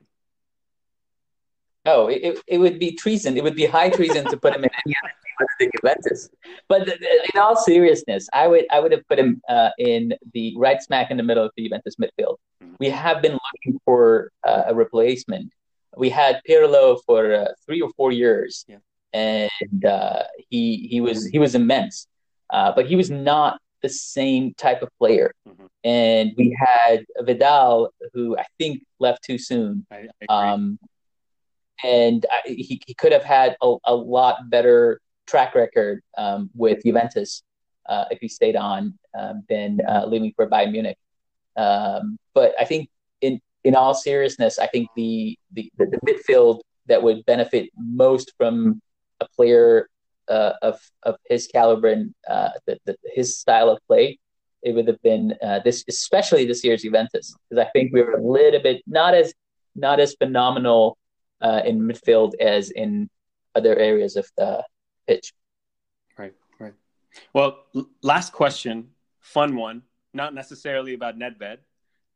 [1.85, 3.37] Oh, it, it, would be treason.
[3.37, 6.29] It would be high treason to put him in any other team other than Juventus.
[6.69, 10.83] But in all seriousness, I would I would have put him uh, in the right
[10.83, 12.37] smack in the middle of the Juventus midfield.
[12.63, 12.75] Mhm.
[12.81, 15.53] We have been looking for uh, a replacement.
[15.97, 18.79] We had Pirlo for uh, three or four years, Yeah.
[19.13, 22.09] and uh, he he was he was immense,
[22.51, 25.29] uh, but he was not the same type of player.
[25.49, 25.67] Mhm.
[25.85, 26.97] And we had
[27.29, 27.75] Vidal,
[28.13, 29.87] who I think left too soon.
[29.91, 30.51] I, I.
[30.53, 30.79] Um,
[31.85, 36.79] and I, he, he could have had a, a lot better track record um, with
[36.85, 37.43] Juventus
[37.93, 38.81] uh, if he stayed on
[39.19, 40.99] um, than uh, leaving for Bayern Munich.
[41.57, 42.89] Um, but I think,
[43.21, 48.81] in in all seriousness, I think the, the, the midfield that would benefit most from
[49.21, 49.89] a player
[50.29, 54.19] uh, of of his caliber and uh, the, the, his style of play,
[54.63, 58.13] it would have been uh, this, especially this year's Juventus, because I think we were
[58.13, 59.33] a little bit not as
[59.75, 60.99] not as phenomenal
[61.41, 63.09] uh, in midfield as in
[63.55, 64.65] other areas of the
[65.07, 65.33] pitch.
[66.19, 66.75] Right, right.
[67.33, 67.65] Well,
[68.03, 68.89] last question,
[69.21, 71.59] fun one, not necessarily about Nedved,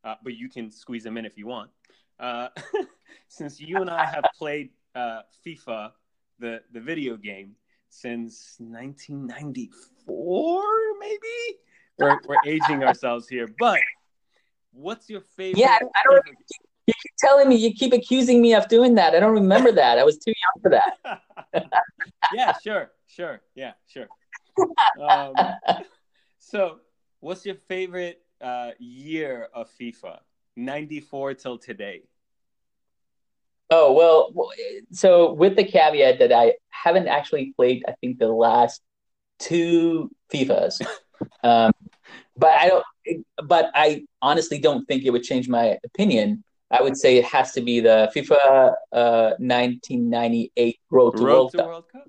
[0.03, 1.69] uh, but you can squeeze him in if you want.
[3.27, 5.91] Since you and I have played FIFA,
[6.41, 7.55] the the video game,
[7.91, 10.63] since 1994,
[10.99, 11.17] maybe
[11.99, 13.47] we're we're aging ourselves here.
[13.59, 13.79] But
[14.71, 15.59] what's your favorite?
[15.59, 16.23] Yeah, I don't-
[16.87, 19.13] You keep telling me, you keep accusing me of doing that.
[19.13, 19.99] I don't remember that.
[19.99, 20.97] I was too young for that.
[22.33, 24.07] yeah, sure, sure, yeah, sure.
[24.99, 25.35] Um,
[26.39, 26.79] so,
[27.19, 30.19] what's your favorite uh, year of FIFA?
[30.55, 32.03] Ninety-four till today.
[33.73, 34.51] Oh well,
[34.91, 38.81] so with the caveat that I haven't actually played, I think the last
[39.39, 40.85] two FIFAs,
[41.43, 41.71] um,
[42.35, 42.85] but I don't.
[43.43, 46.43] But I honestly don't think it would change my opinion.
[46.69, 51.51] I would say it has to be the FIFA uh, 1998 Road to Road World
[51.51, 51.67] to Cup.
[51.67, 52.07] World Cup.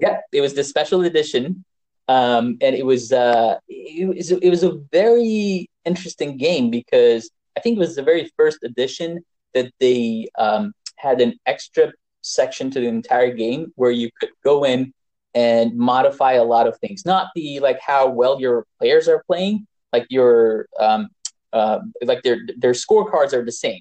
[0.00, 1.64] Yeah, it was the special edition,
[2.06, 7.60] um, and it was uh, it was it was a very interesting game because I
[7.60, 12.80] think it was the very first edition that they um, had an extra section to
[12.80, 14.92] the entire game where you could go in
[15.34, 17.04] and modify a lot of things.
[17.04, 21.08] Not the like how well your players are playing, like your um,
[21.52, 23.80] uh, like their their scorecards are the same,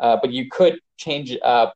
[0.00, 1.70] uh, but you could change uh,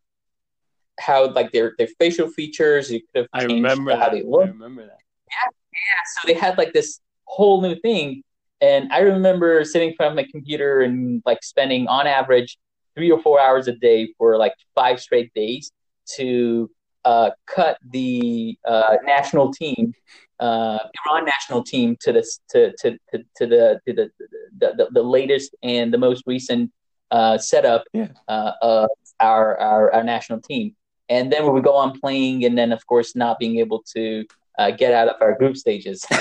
[0.98, 2.90] how like their their facial features.
[2.90, 4.12] You could have changed how that.
[4.12, 4.46] they look.
[4.46, 4.98] I remember that.
[5.30, 6.02] Yeah, yeah.
[6.20, 8.22] So they had like this whole new thing,
[8.60, 12.58] and I remember sitting in front of my computer and like spending on average
[12.96, 15.70] three or four hours a day for like five straight days
[16.16, 16.70] to
[17.04, 19.92] uh, cut the uh, national team,
[20.40, 24.10] uh, Iran national team, to this to to, to, to the, to the,
[24.58, 26.72] the, the latest and the most recent
[27.10, 28.08] uh, setup yeah.
[28.26, 28.88] Uh, of
[29.20, 30.74] our, our our national team.
[31.08, 34.24] And then we would go on playing, and then of course not being able to
[34.58, 36.04] uh, get out of our group stages.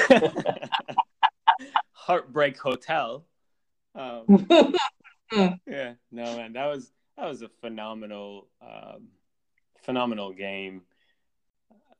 [1.94, 3.26] Heartbreak Hotel.
[3.96, 4.48] Um,
[5.32, 9.08] yeah, no man, that was that was a phenomenal um,
[9.84, 10.82] phenomenal game.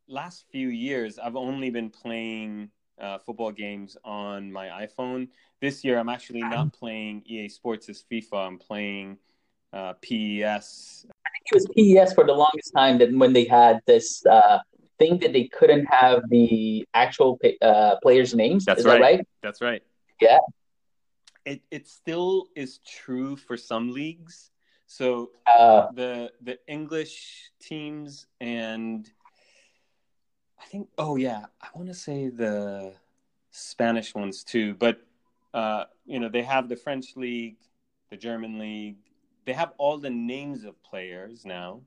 [0.08, 5.30] Last few years, I've only been playing uh, football games on my iPhone.
[5.62, 8.48] This year, I'm actually not playing EA Sports' as FIFA.
[8.48, 9.18] I'm playing
[9.74, 11.06] uh, PES.
[11.10, 14.60] I think it was PES for the longest time that when they had this uh,
[15.00, 18.66] thing that they couldn't have the actual uh, players' names.
[18.66, 19.00] That's is right.
[19.00, 19.28] That right.
[19.44, 19.84] That's right.
[20.22, 20.38] Yeah.
[21.46, 24.52] It it still is true for some leagues.
[24.88, 29.10] So uh, the the English teams and
[30.60, 32.94] I think oh yeah, I want to say the
[33.52, 35.00] Spanish ones too, but
[35.54, 37.58] uh, you know they have the French league,
[38.10, 38.98] the German league.
[39.46, 41.82] They have all the names of players now,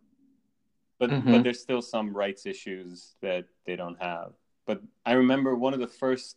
[0.98, 1.32] but mm-hmm.
[1.32, 4.32] but there's still some rights issues that they don't have.
[4.66, 6.36] But I remember one of the first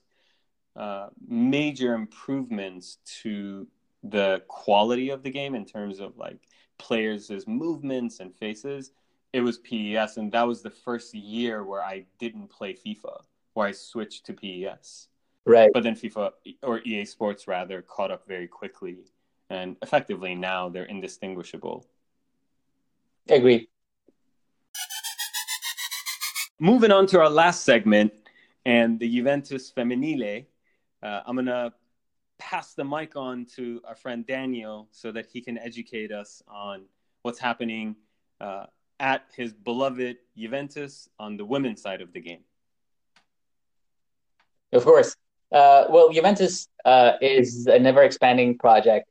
[0.75, 3.67] uh, major improvements to
[4.03, 6.39] the quality of the game in terms of like
[6.77, 8.91] players' movements and faces,
[9.33, 13.21] it was PES, and that was the first year where I didn't play FIFA,
[13.53, 15.07] where I switched to PES.
[15.45, 15.71] Right.
[15.73, 16.31] But then FIFA
[16.63, 18.97] or EA Sports rather caught up very quickly,
[19.49, 21.85] and effectively now they're indistinguishable.
[23.29, 23.69] I agree.
[26.59, 28.13] Moving on to our last segment
[28.65, 30.45] and the Juventus Femminile.
[31.03, 31.73] Uh, I'm gonna
[32.37, 36.83] pass the mic on to our friend Daniel so that he can educate us on
[37.21, 37.95] what's happening
[38.39, 38.65] uh,
[38.99, 42.43] at his beloved Juventus on the women's side of the game.
[44.73, 45.15] Of course.
[45.51, 49.09] Uh, well, Juventus uh, is a never expanding project.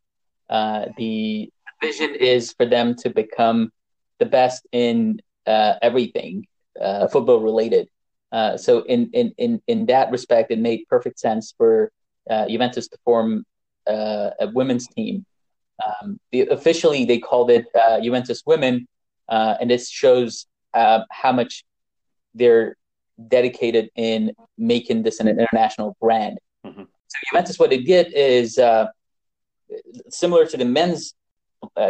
[0.49, 3.71] Uh, the vision is for them to become
[4.19, 6.47] the best in uh, everything
[7.13, 7.89] football related.
[8.57, 11.91] So, in, in, in, in that respect, it made perfect sense for
[12.29, 13.45] uh, Juventus to form
[13.87, 15.25] uh, a women's team.
[15.85, 18.87] Um, the, officially, they called it uh, Juventus Women,
[19.29, 21.65] uh, and this shows uh, how much
[22.35, 22.77] they're
[23.29, 26.39] dedicated in making this an international brand.
[26.65, 26.83] Mm-hmm.
[26.83, 28.87] So Juventus, what they did is uh,
[30.09, 31.15] similar to the men's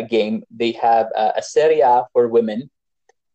[0.08, 0.42] game.
[0.50, 2.70] They have a Serie A for women,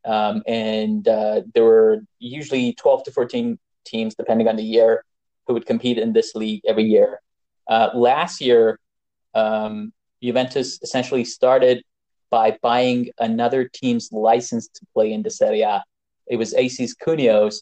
[0.06, 5.04] um, and there were usually 12 to 14 teams, depending on the year
[5.48, 7.22] who would compete in this league every year.
[7.68, 8.80] Uh, last year,
[9.34, 11.84] um, Juventus essentially started
[12.30, 15.84] by buying another team's license to play in the Serie A.
[16.28, 17.62] It was AC's Cunios,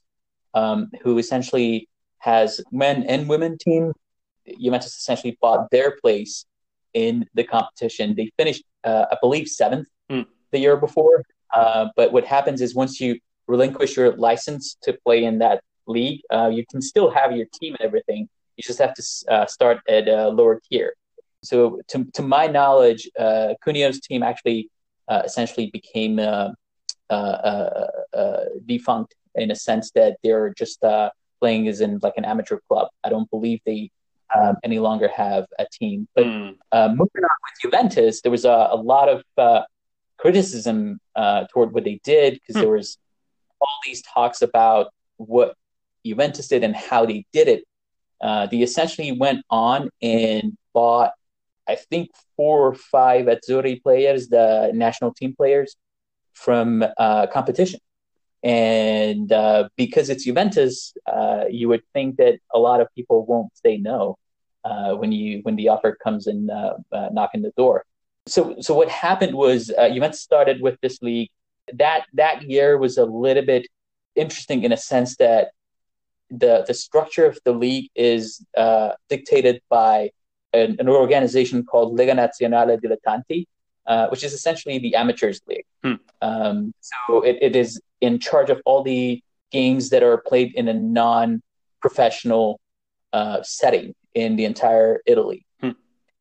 [0.54, 3.94] um, who essentially has men and women team.
[4.62, 6.46] Juventus essentially bought their place
[6.94, 8.16] in the competition.
[8.16, 10.26] They finished, uh, I believe, seventh mm.
[10.52, 11.24] the year before.
[11.54, 16.22] Uh, but what happens is once you relinquish your license to play in that league,
[16.32, 18.28] uh, you can still have your team and everything.
[18.58, 20.94] You just have to uh, start at a lower tier.
[21.44, 24.70] So, to, to my knowledge, uh, Cuneo's team actually
[25.10, 26.52] uh, essentially became uh,
[27.10, 27.88] uh,
[28.66, 30.82] defunct in a sense that they're just
[31.42, 32.88] playing as in like an amateur club.
[33.04, 33.92] I don't believe they
[34.34, 36.08] um, any longer have a team.
[36.16, 36.56] But mm.
[36.74, 39.24] moving on with Juventus, there was a, a lot of
[40.24, 41.00] criticism
[41.52, 42.62] toward what they did because mm.
[42.62, 42.98] there was
[43.64, 45.56] all these talks about what
[46.06, 47.64] Juventus did and how they did it.
[48.22, 51.12] Uh, they essentially went on and bought,
[51.68, 55.76] I think, four or five Azzurri players, the national team players,
[56.34, 57.80] from uh, competition.
[58.44, 63.56] And uh, because it's Juventus, uh, you would think that a lot of people won't
[63.58, 64.18] say no
[64.66, 66.74] uh, when you when the offer comes in uh,
[67.12, 67.86] knocking the door.
[68.26, 71.30] So, so what happened was Juventus started with this league.
[71.74, 73.68] That that year was a little bit
[74.16, 75.52] interesting in a sense that
[76.30, 80.12] the the structure of the league is uh, dictated by
[80.54, 83.46] an, an, organization called Lega Nazionale Dilettanti,
[83.88, 85.66] uh, which is essentially the amateurs league.
[85.84, 85.94] Hmm.
[86.22, 89.22] Um, so it, it is in charge of all the
[89.52, 92.60] games that are played in a non-professional
[93.14, 95.46] uh, setting in the entire Italy.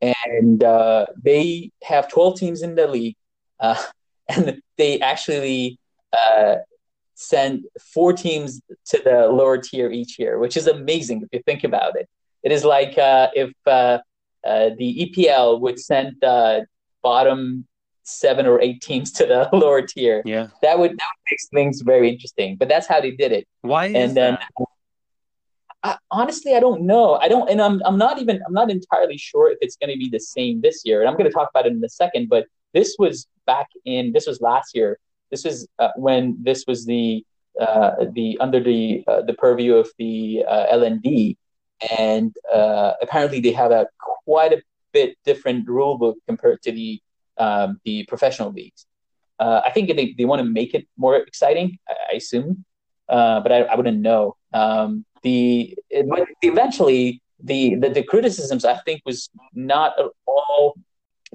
[0.02, 3.16] And uh, they have 12 teams in the league,
[3.60, 3.80] uh,
[4.28, 5.78] and they actually
[6.12, 6.56] uh,
[7.14, 11.64] send four teams to the lower tier each year, which is amazing if you think
[11.64, 12.08] about it.
[12.42, 13.98] It is like uh, if uh,
[14.44, 16.66] the EPL would send the
[17.02, 17.66] bottom
[18.04, 20.22] seven or eight teams to the lower tier.
[20.24, 22.56] Yeah, that would that would make things very interesting.
[22.56, 23.46] But that's how they did it.
[23.60, 23.86] Why?
[23.86, 24.66] and then that?
[25.82, 27.14] I, honestly, I don't know.
[27.16, 29.98] I don't, and I'm I'm not even I'm not entirely sure if it's going to
[29.98, 31.00] be the same this year.
[31.00, 32.28] And I'm going to talk about it in a second.
[32.28, 34.98] But this was back in this was last year.
[35.30, 37.24] This was uh, when this was the
[37.60, 41.36] uh, the under the uh, the purview of the uh, LND,
[41.98, 43.88] and uh, apparently they have a
[44.24, 44.62] quite a
[44.92, 47.00] bit different rule book compared to the
[47.38, 48.86] um, the professional leagues.
[49.40, 51.78] Uh, I think they, they want to make it more exciting.
[51.88, 52.64] I, I assume,
[53.08, 54.36] but I, I wouldn't know.
[54.52, 55.76] Um, the
[56.08, 60.76] but eventually the, the, the criticisms I think was not at all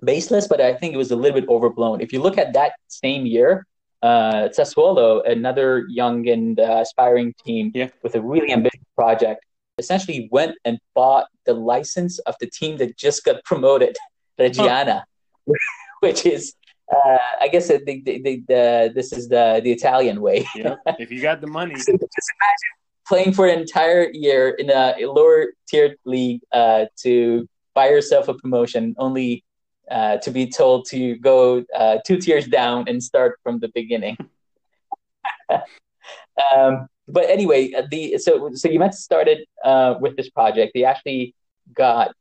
[0.03, 2.01] baseless, but I think it was a little bit overblown.
[2.01, 3.65] If you look at that same year,
[4.01, 7.89] uh, Sassuolo, another young and uh, aspiring team yeah.
[8.03, 9.43] with a really ambitious project,
[9.77, 13.97] essentially went and bought the license of the team that just got promoted,
[14.39, 15.03] Reggiana,
[15.47, 15.53] huh.
[16.01, 16.53] which is,
[16.93, 20.47] uh, I guess, the, the, the, the, this is the the Italian way.
[20.55, 20.75] yeah.
[20.99, 22.73] If you got the money, just imagine
[23.07, 28.27] playing for an entire year in a, a lower tiered league uh, to buy yourself
[28.27, 29.43] a promotion, only
[29.89, 34.17] uh, to be told to go uh, two tiers down and start from the beginning.
[36.53, 40.73] um, but anyway, uh, the so so Juventus started uh, with this project.
[40.73, 41.33] They actually
[41.73, 42.11] got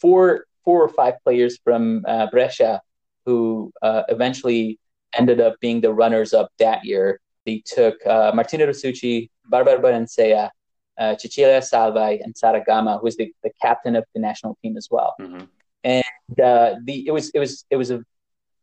[0.00, 2.80] four four or five players from uh, Brescia
[3.26, 4.78] who eventually
[5.12, 7.20] ended up being the runners up that year.
[7.44, 10.50] They took Martina Rosucci, Barbara Bonansea,
[10.98, 14.76] uh, Cecilia Salvai, and Sara Gama, who was the, the captain of the national team
[14.76, 15.14] as well.
[15.20, 15.44] Mm-hmm.
[15.84, 18.00] And uh, the it was it was it was a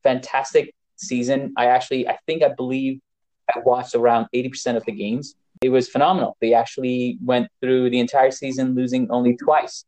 [0.03, 0.65] fantastic
[0.95, 1.39] season.
[1.57, 2.99] I actually I think I believe
[3.53, 5.35] I watched around eighty percent of the games.
[5.61, 6.37] It was phenomenal.
[6.39, 9.85] They actually went through the entire season losing only twice.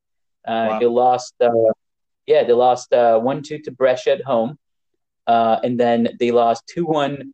[0.47, 0.80] Uh, wow.
[0.80, 1.50] They lost, uh,
[2.26, 4.58] yeah, they lost uh, one two to Brescia at home,
[5.28, 7.34] uh, and then they lost two one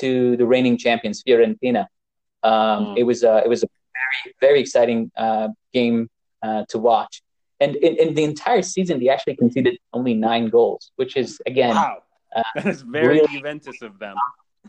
[0.00, 1.86] to the reigning champions Fiorentina.
[2.44, 2.98] Um, mm.
[2.98, 3.68] It was a it was a
[4.00, 6.08] very very exciting uh, game
[6.42, 7.22] uh, to watch.
[7.60, 11.74] And in, in, the entire season, they actually conceded only nine goals, which is again
[11.74, 11.98] wow.
[12.36, 14.16] Uh, that is very really Juventus of them.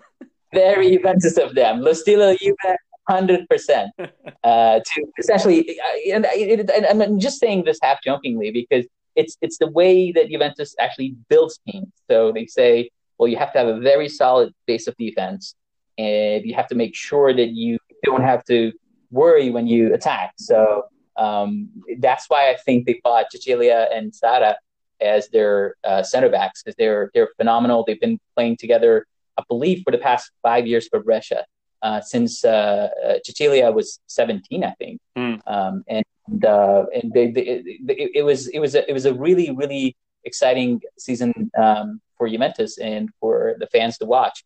[0.53, 1.82] very Juventus of them.
[1.82, 2.78] Lo stilo Juve,
[3.09, 3.91] hundred percent.
[4.43, 5.80] Uh, to essentially,
[6.13, 10.30] and, and, and I'm just saying this half jokingly because it's it's the way that
[10.30, 11.91] Juventus actually builds teams.
[12.07, 15.55] So they say, well, you have to have a very solid base of defense
[15.98, 18.72] and you have to make sure that you don't have to
[19.12, 20.34] worry when you attack.
[20.38, 20.86] So
[21.18, 21.70] um,
[22.00, 24.56] that's why I think they bought Cecilia and Sara
[25.02, 27.84] as their uh, center backs because they're they're phenomenal.
[27.86, 29.06] They've been playing together,
[29.38, 31.46] I believe, for the past five years for Brescia.
[31.82, 35.39] Uh, since uh, uh Cecilia was 17, I think, mm.
[35.46, 39.14] um, and uh, and they, they, it, it, was it was a, it was a
[39.14, 44.43] really really exciting season um, for Juventus and for the fans to watch.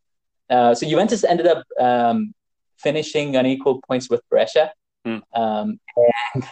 [0.49, 2.33] Uh, so Juventus ended up um,
[2.77, 4.71] finishing on equal points with Brescia.
[5.05, 5.21] Mm.
[5.33, 5.79] Um,
[6.33, 6.43] and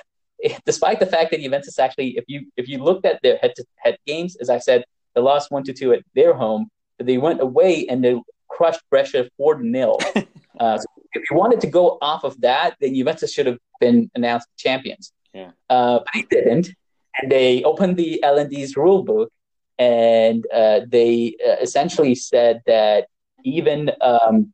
[0.65, 4.35] despite the fact that Juventus actually, if you if you looked at their head-to-head games,
[4.37, 4.85] as I said,
[5.15, 6.69] they lost one to two at their home.
[6.97, 9.97] But they went away and they crushed Brescia four 0
[10.59, 14.09] uh, so if you wanted to go off of that, then Juventus should have been
[14.15, 15.11] announced champions.
[15.33, 15.51] Yeah.
[15.69, 16.69] Uh, but they didn't,
[17.19, 19.31] and they opened the LND's rule book,
[19.77, 23.07] and uh, they uh, essentially said that
[23.47, 24.53] even um,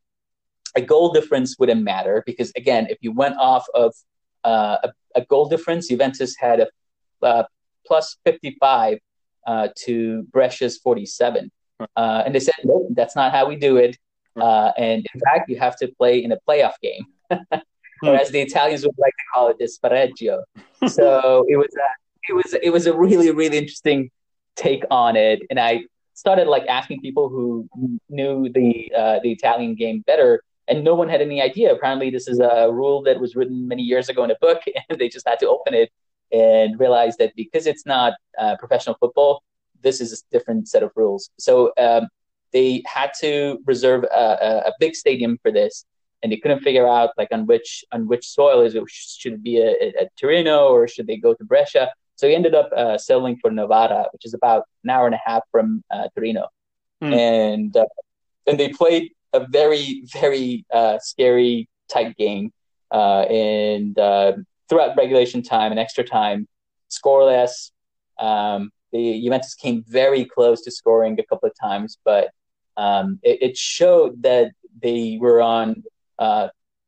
[0.76, 3.94] a goal difference wouldn't matter because again, if you went off of
[4.44, 6.68] uh, a, a, goal difference, Juventus had a
[7.26, 7.44] uh,
[7.86, 9.00] plus 55
[9.48, 11.52] uh, to Brescia's 47.
[11.96, 13.98] Uh, and they said, nope, that's not how we do it.
[14.40, 18.42] Uh, and in fact, you have to play in a playoff game, or as the
[18.42, 20.42] Italians would like to call it, this spareggio.
[20.88, 24.10] so it was a, it was it was a really really interesting
[24.56, 25.84] take on it, and I
[26.14, 27.68] started like asking people who
[28.10, 31.74] knew the uh, the Italian game better, and no one had any idea.
[31.74, 35.00] Apparently, this is a rule that was written many years ago in a book, and
[35.00, 35.92] they just had to open it
[36.32, 39.44] and realize that because it's not uh, professional football,
[39.82, 41.30] this is a different set of rules.
[41.38, 42.08] So um,
[42.52, 45.86] they had to reserve a, a, big stadium for this,
[46.24, 49.44] and they couldn't figure out like on which on which soil is it should it
[49.44, 49.72] be a,
[50.04, 51.92] a Torino or should they go to Brescia?
[52.16, 55.22] So he ended up uh, settling for Novara, which is about an hour and a
[55.26, 56.48] half from uh, Torino,
[57.04, 57.14] mm.
[57.14, 57.86] and uh,
[58.46, 62.52] and they played a very very uh, scary tight game,
[62.92, 64.34] uh, and uh,
[64.70, 66.48] throughout regulation time and extra time,
[66.90, 67.72] scoreless.
[68.20, 72.30] Um, the Juventus came very close to scoring a couple of times, but
[72.78, 74.52] um, it, it, showed that
[74.84, 75.84] they were on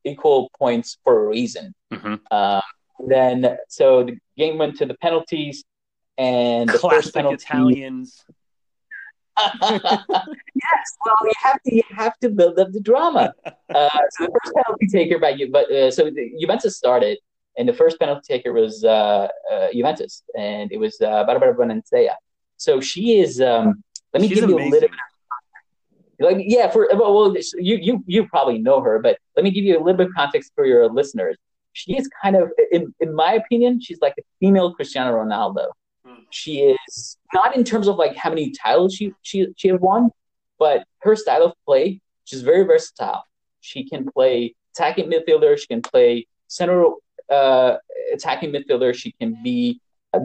[0.04, 1.74] equal points for a reason.
[1.92, 2.14] Mm-hmm.
[2.30, 2.62] Um,
[3.04, 5.64] then so the game went to the penalties,
[6.18, 7.44] and the Classic first penalty.
[7.44, 8.24] Italians.
[9.70, 9.92] yes,
[11.04, 13.34] well, you have to you have to build up the drama.
[13.44, 17.18] Uh, so the first penalty taker by you, but uh, so Juventus started,
[17.58, 22.14] and the first penalty taker was uh, uh Juventus, and it was uh, Barbara Bonansea.
[22.56, 23.40] So she is.
[23.40, 23.82] Um,
[24.14, 24.72] let me She's give you amazing.
[24.72, 24.98] a little bit.
[26.20, 29.64] Of, like yeah, for well, you you you probably know her, but let me give
[29.64, 31.36] you a little bit of context for your listeners
[31.76, 35.66] she is kind of, in, in my opinion, she's like a female Cristiano Ronaldo.
[36.06, 36.24] Mm.
[36.30, 40.10] She is not in terms of like how many titles she she she has won,
[40.58, 43.22] but her style of play, she's very versatile.
[43.60, 45.58] She can play attacking midfielder.
[45.58, 46.86] She can play center
[47.30, 47.76] uh,
[48.10, 48.94] attacking midfielder.
[48.94, 49.78] She can be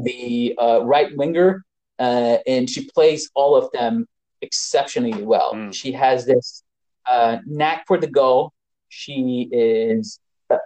[0.04, 1.66] the uh, right winger,
[2.00, 4.08] uh, and she plays all of them
[4.42, 5.54] exceptionally well.
[5.54, 5.74] Mm.
[5.74, 6.64] She has this
[7.06, 8.54] uh, knack for the goal.
[8.88, 10.18] She is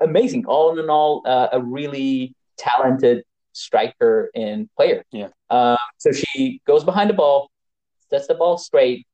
[0.01, 0.45] amazing.
[0.45, 3.23] All in all, uh, a really talented
[3.53, 5.03] striker and player.
[5.11, 5.29] Yeah.
[5.49, 7.49] Um, so she goes behind the ball,
[8.09, 9.07] sets the ball straight,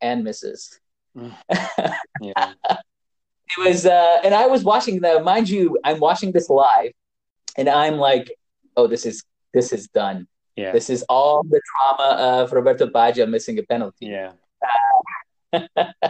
[0.00, 0.78] and misses.
[1.16, 1.34] Mm.
[2.20, 2.52] yeah.
[2.68, 5.20] it was, uh, and I was watching the.
[5.20, 6.92] Mind you, I'm watching this live,
[7.56, 8.32] and I'm like,
[8.76, 10.26] "Oh, this is this is done.
[10.56, 10.72] Yeah.
[10.72, 14.32] This is all the trauma of Roberto Baggio missing a penalty." Yeah.
[15.52, 15.58] Uh,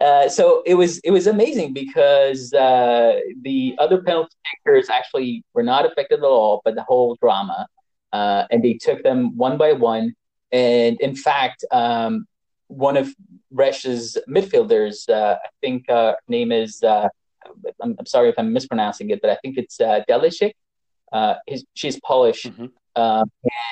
[0.00, 5.62] uh, so it was it was amazing because uh, the other penalty takers actually were
[5.62, 7.66] not affected at all, but the whole drama,
[8.12, 10.14] uh, and they took them one by one.
[10.52, 12.26] And in fact, um,
[12.68, 13.14] one of
[13.52, 17.10] Brescia's midfielders, uh, I think uh, her name is, I'm,
[17.80, 20.56] I'm, sorry if I'm mispronouncing it, but I think it's uh, Delicic.
[21.46, 22.66] His, she's Polish, mm-hmm.
[22.96, 23.30] Um,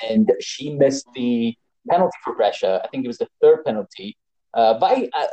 [0.09, 1.55] and she missed the
[1.91, 2.81] penalty for Brescia.
[2.85, 4.17] I think it was the third penalty
[4.55, 5.27] uh, by uh,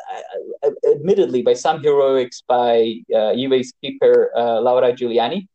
[0.64, 5.48] uh, admittedly by some heroics by uh, Juve's keeper uh, Laura Giuliani,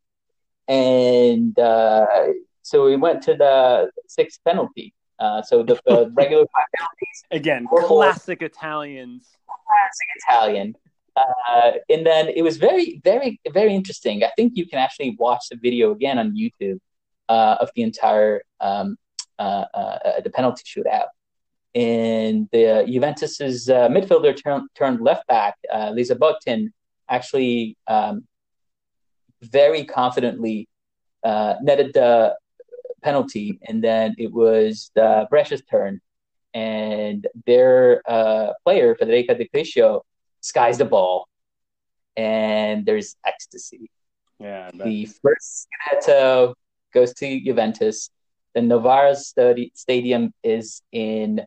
[0.69, 2.07] and uh,
[2.63, 4.95] so we went to the sixth penalty.
[5.19, 10.75] Uh, so the, the regular five penalties again, classic Italians, classic Italian.
[11.17, 14.23] Uh, and then it was very, very, very interesting.
[14.23, 16.79] I think you can actually watch the video again on YouTube
[17.29, 18.97] uh, of the entire um,
[19.39, 21.09] uh, uh, the penalty shootout
[21.75, 26.73] and the Juventus's uh, midfielder turn, turned left back, uh, Lisa Boattin,
[27.09, 28.25] actually um,
[29.43, 30.69] very confidently
[31.23, 32.37] uh, netted the
[33.03, 36.01] penalty, and then it was the Brescia's turn,
[36.55, 40.03] and their uh, player Federica Di Criscio
[40.41, 41.29] skies the ball,
[42.17, 43.91] and there's ecstasy.
[44.39, 46.55] Yeah, the first Scudetto
[46.93, 48.11] goes to Juventus.
[48.55, 51.43] The Novara Stadium is in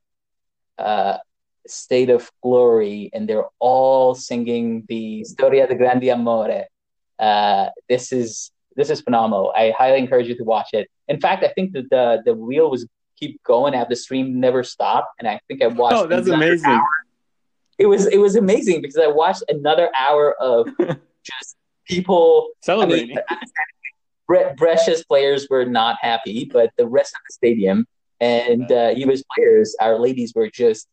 [0.78, 1.18] uh,
[1.68, 6.66] state of glory, and they're all singing the Storia del Grande Amore.
[7.20, 9.54] Uh, this is this is phenomenal.
[9.56, 10.90] I highly encourage you to watch it.
[11.08, 12.88] In fact, I think that the the wheel was
[13.20, 13.74] keep going.
[13.74, 15.98] I Have the stream never stopped, and I think I watched.
[15.98, 16.82] Oh, that's amazing!
[17.78, 20.68] It was it was amazing because I watched another hour of
[21.24, 21.56] just
[21.88, 23.18] people celebrating.
[23.18, 23.40] I mean,
[24.28, 27.86] Bre- Brescia's players were not happy, but the rest of the stadium
[28.20, 29.24] and uh, U.S.
[29.36, 30.88] players, our ladies were just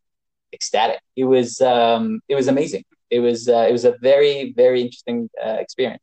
[0.52, 1.00] ecstatic.
[1.16, 2.84] It was um, it was amazing.
[3.10, 6.02] It was uh, it was a very very interesting uh, experience.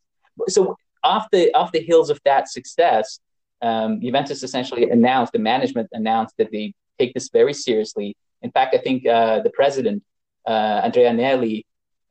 [0.50, 3.20] So off the off the heels of that success,
[3.62, 8.16] um, Juventus essentially announced the management announced that they take this very seriously.
[8.42, 10.04] In fact, I think uh, the president
[10.46, 11.66] uh, Andrea Agnelli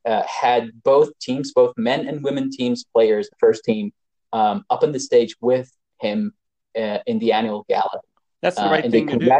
[0.05, 3.91] uh, had both teams, both men and women teams players, the first team,
[4.33, 6.33] um, up on the stage with him
[6.77, 7.99] uh, in the annual gala.
[8.41, 9.31] That's the uh, right uh, thing to do.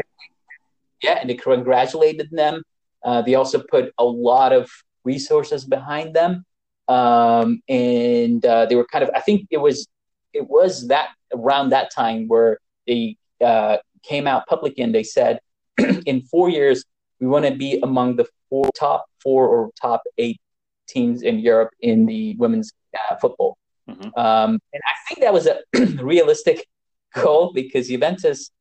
[1.03, 2.63] Yeah, and they congratulated them.
[3.03, 4.69] Uh, they also put a lot of
[5.03, 6.43] resources behind them,
[6.87, 9.11] um, and uh, they were kind of.
[9.15, 9.87] I think it was
[10.33, 15.39] it was that around that time where they uh, came out publicly and they said,
[16.05, 16.83] in four years
[17.19, 20.39] we want to be among the four top four or top eight
[20.87, 23.57] teams in Europe in the women's uh, football.
[23.89, 24.19] Mm-hmm.
[24.19, 25.59] Um, and I think that was a
[26.03, 26.65] realistic
[27.13, 28.51] goal because Juventus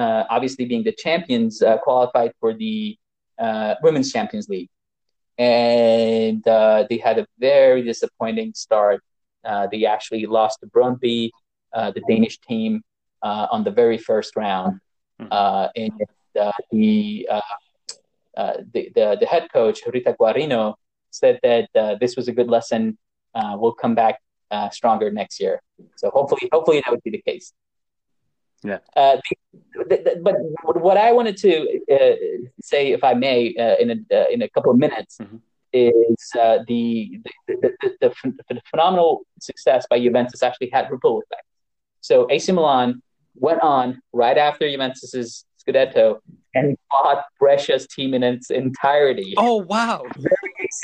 [0.00, 2.96] uh, obviously being the champions, uh, qualified for the
[3.44, 4.70] uh, Women's Champions League.
[5.38, 9.00] And uh, they had a very disappointing start.
[9.44, 11.30] Uh, they actually lost to Brøndby,
[11.96, 12.72] the Danish team.
[13.22, 14.80] uh, on the very first round.
[15.30, 15.92] Uh, and
[16.40, 17.40] uh, the, uh,
[18.36, 20.74] uh, the, the, the head coach Rita Guarino
[21.10, 21.68] said that
[22.00, 22.98] this was a good lesson.
[23.34, 24.20] we'll come back
[24.72, 25.60] stronger next year.
[25.96, 27.52] So hopefully, hopefully that would be the case.
[28.66, 28.78] Yeah.
[28.96, 29.16] Uh,
[29.88, 30.34] the, the, but
[30.80, 32.16] what I wanted to uh,
[32.60, 35.36] say, if I may, uh, in a in a couple of minutes, mm-hmm.
[35.72, 38.12] is the, the, the,
[38.48, 41.46] the phenomenal success by Juventus actually had ripple effect.
[42.00, 43.02] So AC Milan
[43.36, 46.18] went on right after Juventus's Scudetto
[46.54, 49.34] and bought Brescia's team in its entirety.
[49.36, 50.02] Oh wow!
[50.16, 50.80] Very AC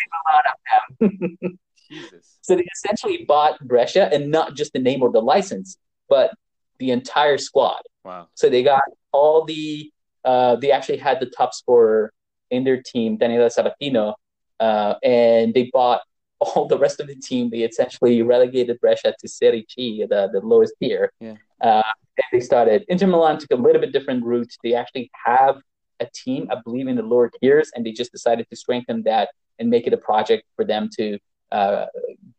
[1.00, 1.58] of them.
[1.90, 2.38] Jesus.
[2.40, 5.76] So they essentially bought Brescia and not just the name or the license,
[6.08, 6.32] but
[6.78, 7.82] the entire squad.
[8.04, 8.28] Wow.
[8.34, 9.90] So they got all the
[10.24, 12.12] uh, they actually had the top scorer
[12.50, 14.14] in their team, Daniela Sabatino,
[14.60, 16.02] uh, and they bought
[16.38, 17.50] all the rest of the team.
[17.50, 21.12] They essentially relegated Brescia to Serie C, the, the lowest tier.
[21.20, 21.34] Yeah.
[21.60, 21.82] Uh,
[22.16, 22.84] and they started.
[22.88, 24.52] Inter Milan took a little bit different route.
[24.62, 25.60] They actually have
[26.00, 29.30] a team, I believe, in the lower tiers, and they just decided to strengthen that
[29.58, 31.18] and make it a project for them to
[31.52, 31.86] uh,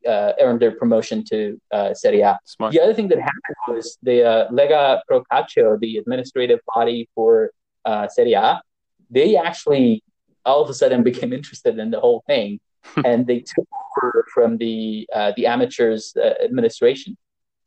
[0.07, 2.39] uh, earn their promotion to uh, Serie A.
[2.45, 2.73] Smart.
[2.73, 7.51] The other thing that happened was the uh, Lega Pro Calcio, the administrative body for
[7.85, 8.61] uh, Serie A,
[9.09, 10.03] they actually
[10.45, 12.59] all of a sudden became interested in the whole thing,
[13.05, 17.15] and they took over from the uh, the amateurs uh, administration,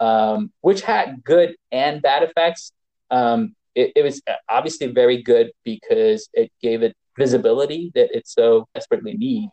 [0.00, 2.72] um, which had good and bad effects.
[3.10, 8.66] Um, it, it was obviously very good because it gave it visibility that it so
[8.74, 9.52] desperately needs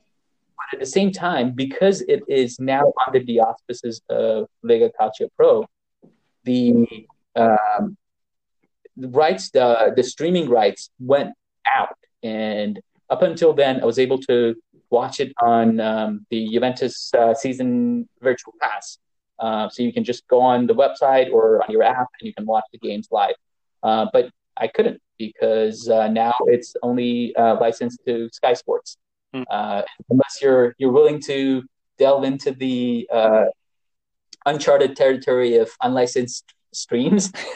[0.71, 5.29] but at the same time, because it is now under the auspices of Lega Calcio
[5.37, 5.65] Pro,
[6.43, 6.87] the
[7.35, 7.97] um,
[8.97, 11.31] rights, the the streaming rights went
[11.65, 14.55] out, and up until then, I was able to
[14.89, 18.99] watch it on um, the Juventus uh, season virtual pass.
[19.39, 22.33] Uh, so you can just go on the website or on your app, and you
[22.33, 23.35] can watch the games live.
[23.81, 28.97] Uh, but I couldn't because uh, now it's only uh, licensed to Sky Sports.
[29.33, 29.43] Hmm.
[29.49, 31.63] uh, unless you're you're willing to
[31.97, 33.45] delve into the uh,
[34.45, 37.31] uncharted territory of unlicensed streams.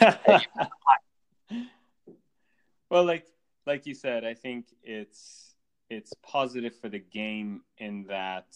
[2.90, 3.26] well, like
[3.66, 5.54] like you said, I think it's
[5.90, 8.46] it's positive for the game in that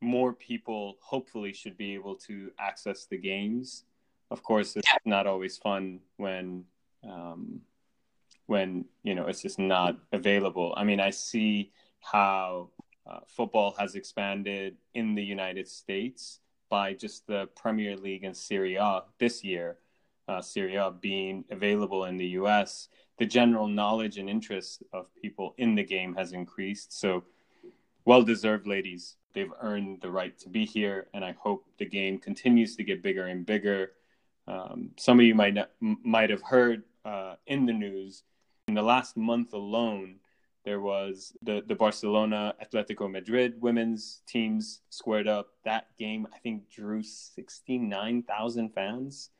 [0.00, 3.84] more people hopefully should be able to access the games.
[4.30, 6.64] Of course, it's not always fun when
[7.02, 7.60] um,
[8.46, 10.74] when you know it's just not available.
[10.76, 11.72] I mean, I see
[12.04, 12.68] how
[13.06, 18.76] uh, football has expanded in the United States by just the Premier League and Serie
[18.76, 19.78] A this year,
[20.28, 22.88] uh, Serie A being available in the US.
[23.18, 26.98] The general knowledge and interest of people in the game has increased.
[26.98, 27.24] So,
[28.04, 29.16] well deserved, ladies.
[29.34, 33.02] They've earned the right to be here, and I hope the game continues to get
[33.02, 33.92] bigger and bigger.
[34.46, 38.22] Um, some of you might not, might have heard uh, in the news
[38.68, 40.16] in the last month alone,
[40.64, 45.48] there was the, the Barcelona Atletico Madrid women's teams squared up.
[45.64, 49.30] That game, I think, drew 69,000 fans.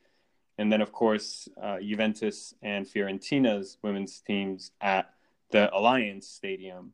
[0.59, 5.15] And then, of course, uh, Juventus and Fiorentina's women's teams at
[5.51, 6.93] the Allianz Stadium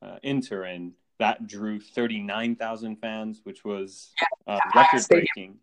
[0.00, 0.92] uh, in Turin.
[1.18, 4.12] That drew 39,000 fans, which was
[4.46, 5.56] uh, record breaking.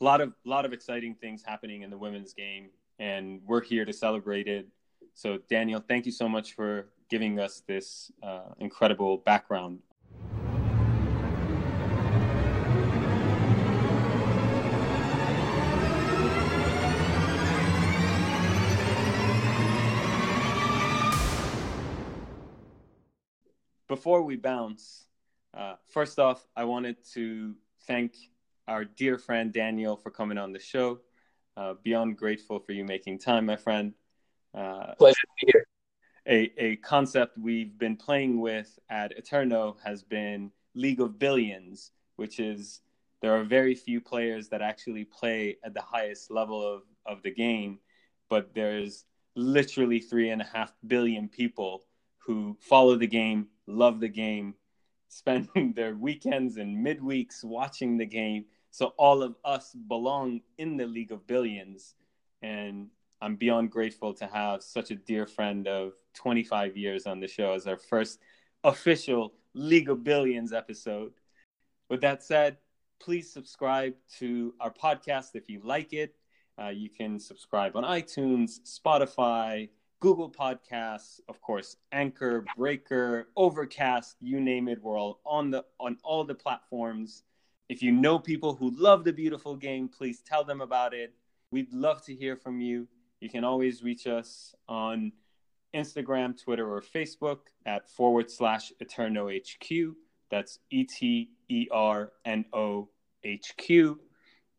[0.00, 3.84] A lot of, lot of exciting things happening in the women's game, and we're here
[3.84, 4.66] to celebrate it.
[5.14, 9.78] So, Daniel, thank you so much for giving us this uh, incredible background.
[23.86, 25.04] Before we bounce,
[25.56, 27.54] uh, first off, I wanted to
[27.86, 28.16] thank
[28.66, 30.98] our dear friend Daniel for coming on the show.
[31.56, 33.94] Uh, beyond grateful for you making time, my friend.
[34.52, 35.64] Uh, Pleasure to be here
[36.26, 42.40] a, a concept we've been playing with at Eterno has been League of Billions, which
[42.40, 42.80] is
[43.20, 47.30] there are very few players that actually play at the highest level of, of the
[47.30, 47.78] game,
[48.28, 49.04] but there's
[49.36, 51.84] literally three and a half billion people
[52.18, 54.54] who follow the game, love the game,
[55.08, 58.44] spend their weekends and midweeks watching the game.
[58.70, 61.94] So all of us belong in the League of Billions.
[62.42, 62.88] And
[63.20, 67.52] I'm beyond grateful to have such a dear friend of 25 years on the show
[67.52, 68.20] as our first
[68.62, 71.12] official League of Billions episode.
[71.88, 72.56] With that said,
[73.00, 76.14] please subscribe to our podcast if you like it.
[76.60, 79.68] Uh, you can subscribe on iTunes, Spotify,
[80.00, 84.82] Google Podcasts, of course, Anchor, Breaker, Overcast, you name it.
[84.82, 87.22] We're all on the on all the platforms.
[87.68, 91.14] If you know people who love the beautiful game, please tell them about it
[91.54, 92.88] We'd love to hear from you.
[93.20, 95.12] You can always reach us on
[95.74, 99.94] Instagram, Twitter, or Facebook at forward slash Eterno HQ.
[100.30, 102.88] That's E T E R N O
[103.22, 104.00] H Q.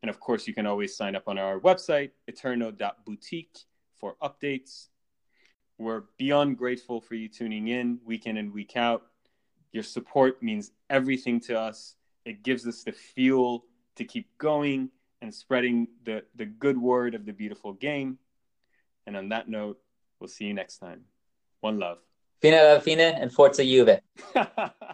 [0.01, 3.57] And of course, you can always sign up on our website, eterno.boutique,
[3.97, 4.89] for updates.
[5.77, 9.03] We're beyond grateful for you tuning in week in and week out.
[9.71, 11.95] Your support means everything to us.
[12.23, 14.89] It gives us the fuel to keep going
[15.21, 18.19] and spreading the, the good word of the beautiful game.
[19.07, 19.79] And on that note,
[20.19, 21.01] we'll see you next time.
[21.61, 21.97] One love.
[22.41, 24.01] Fine alla fine and forza Juve.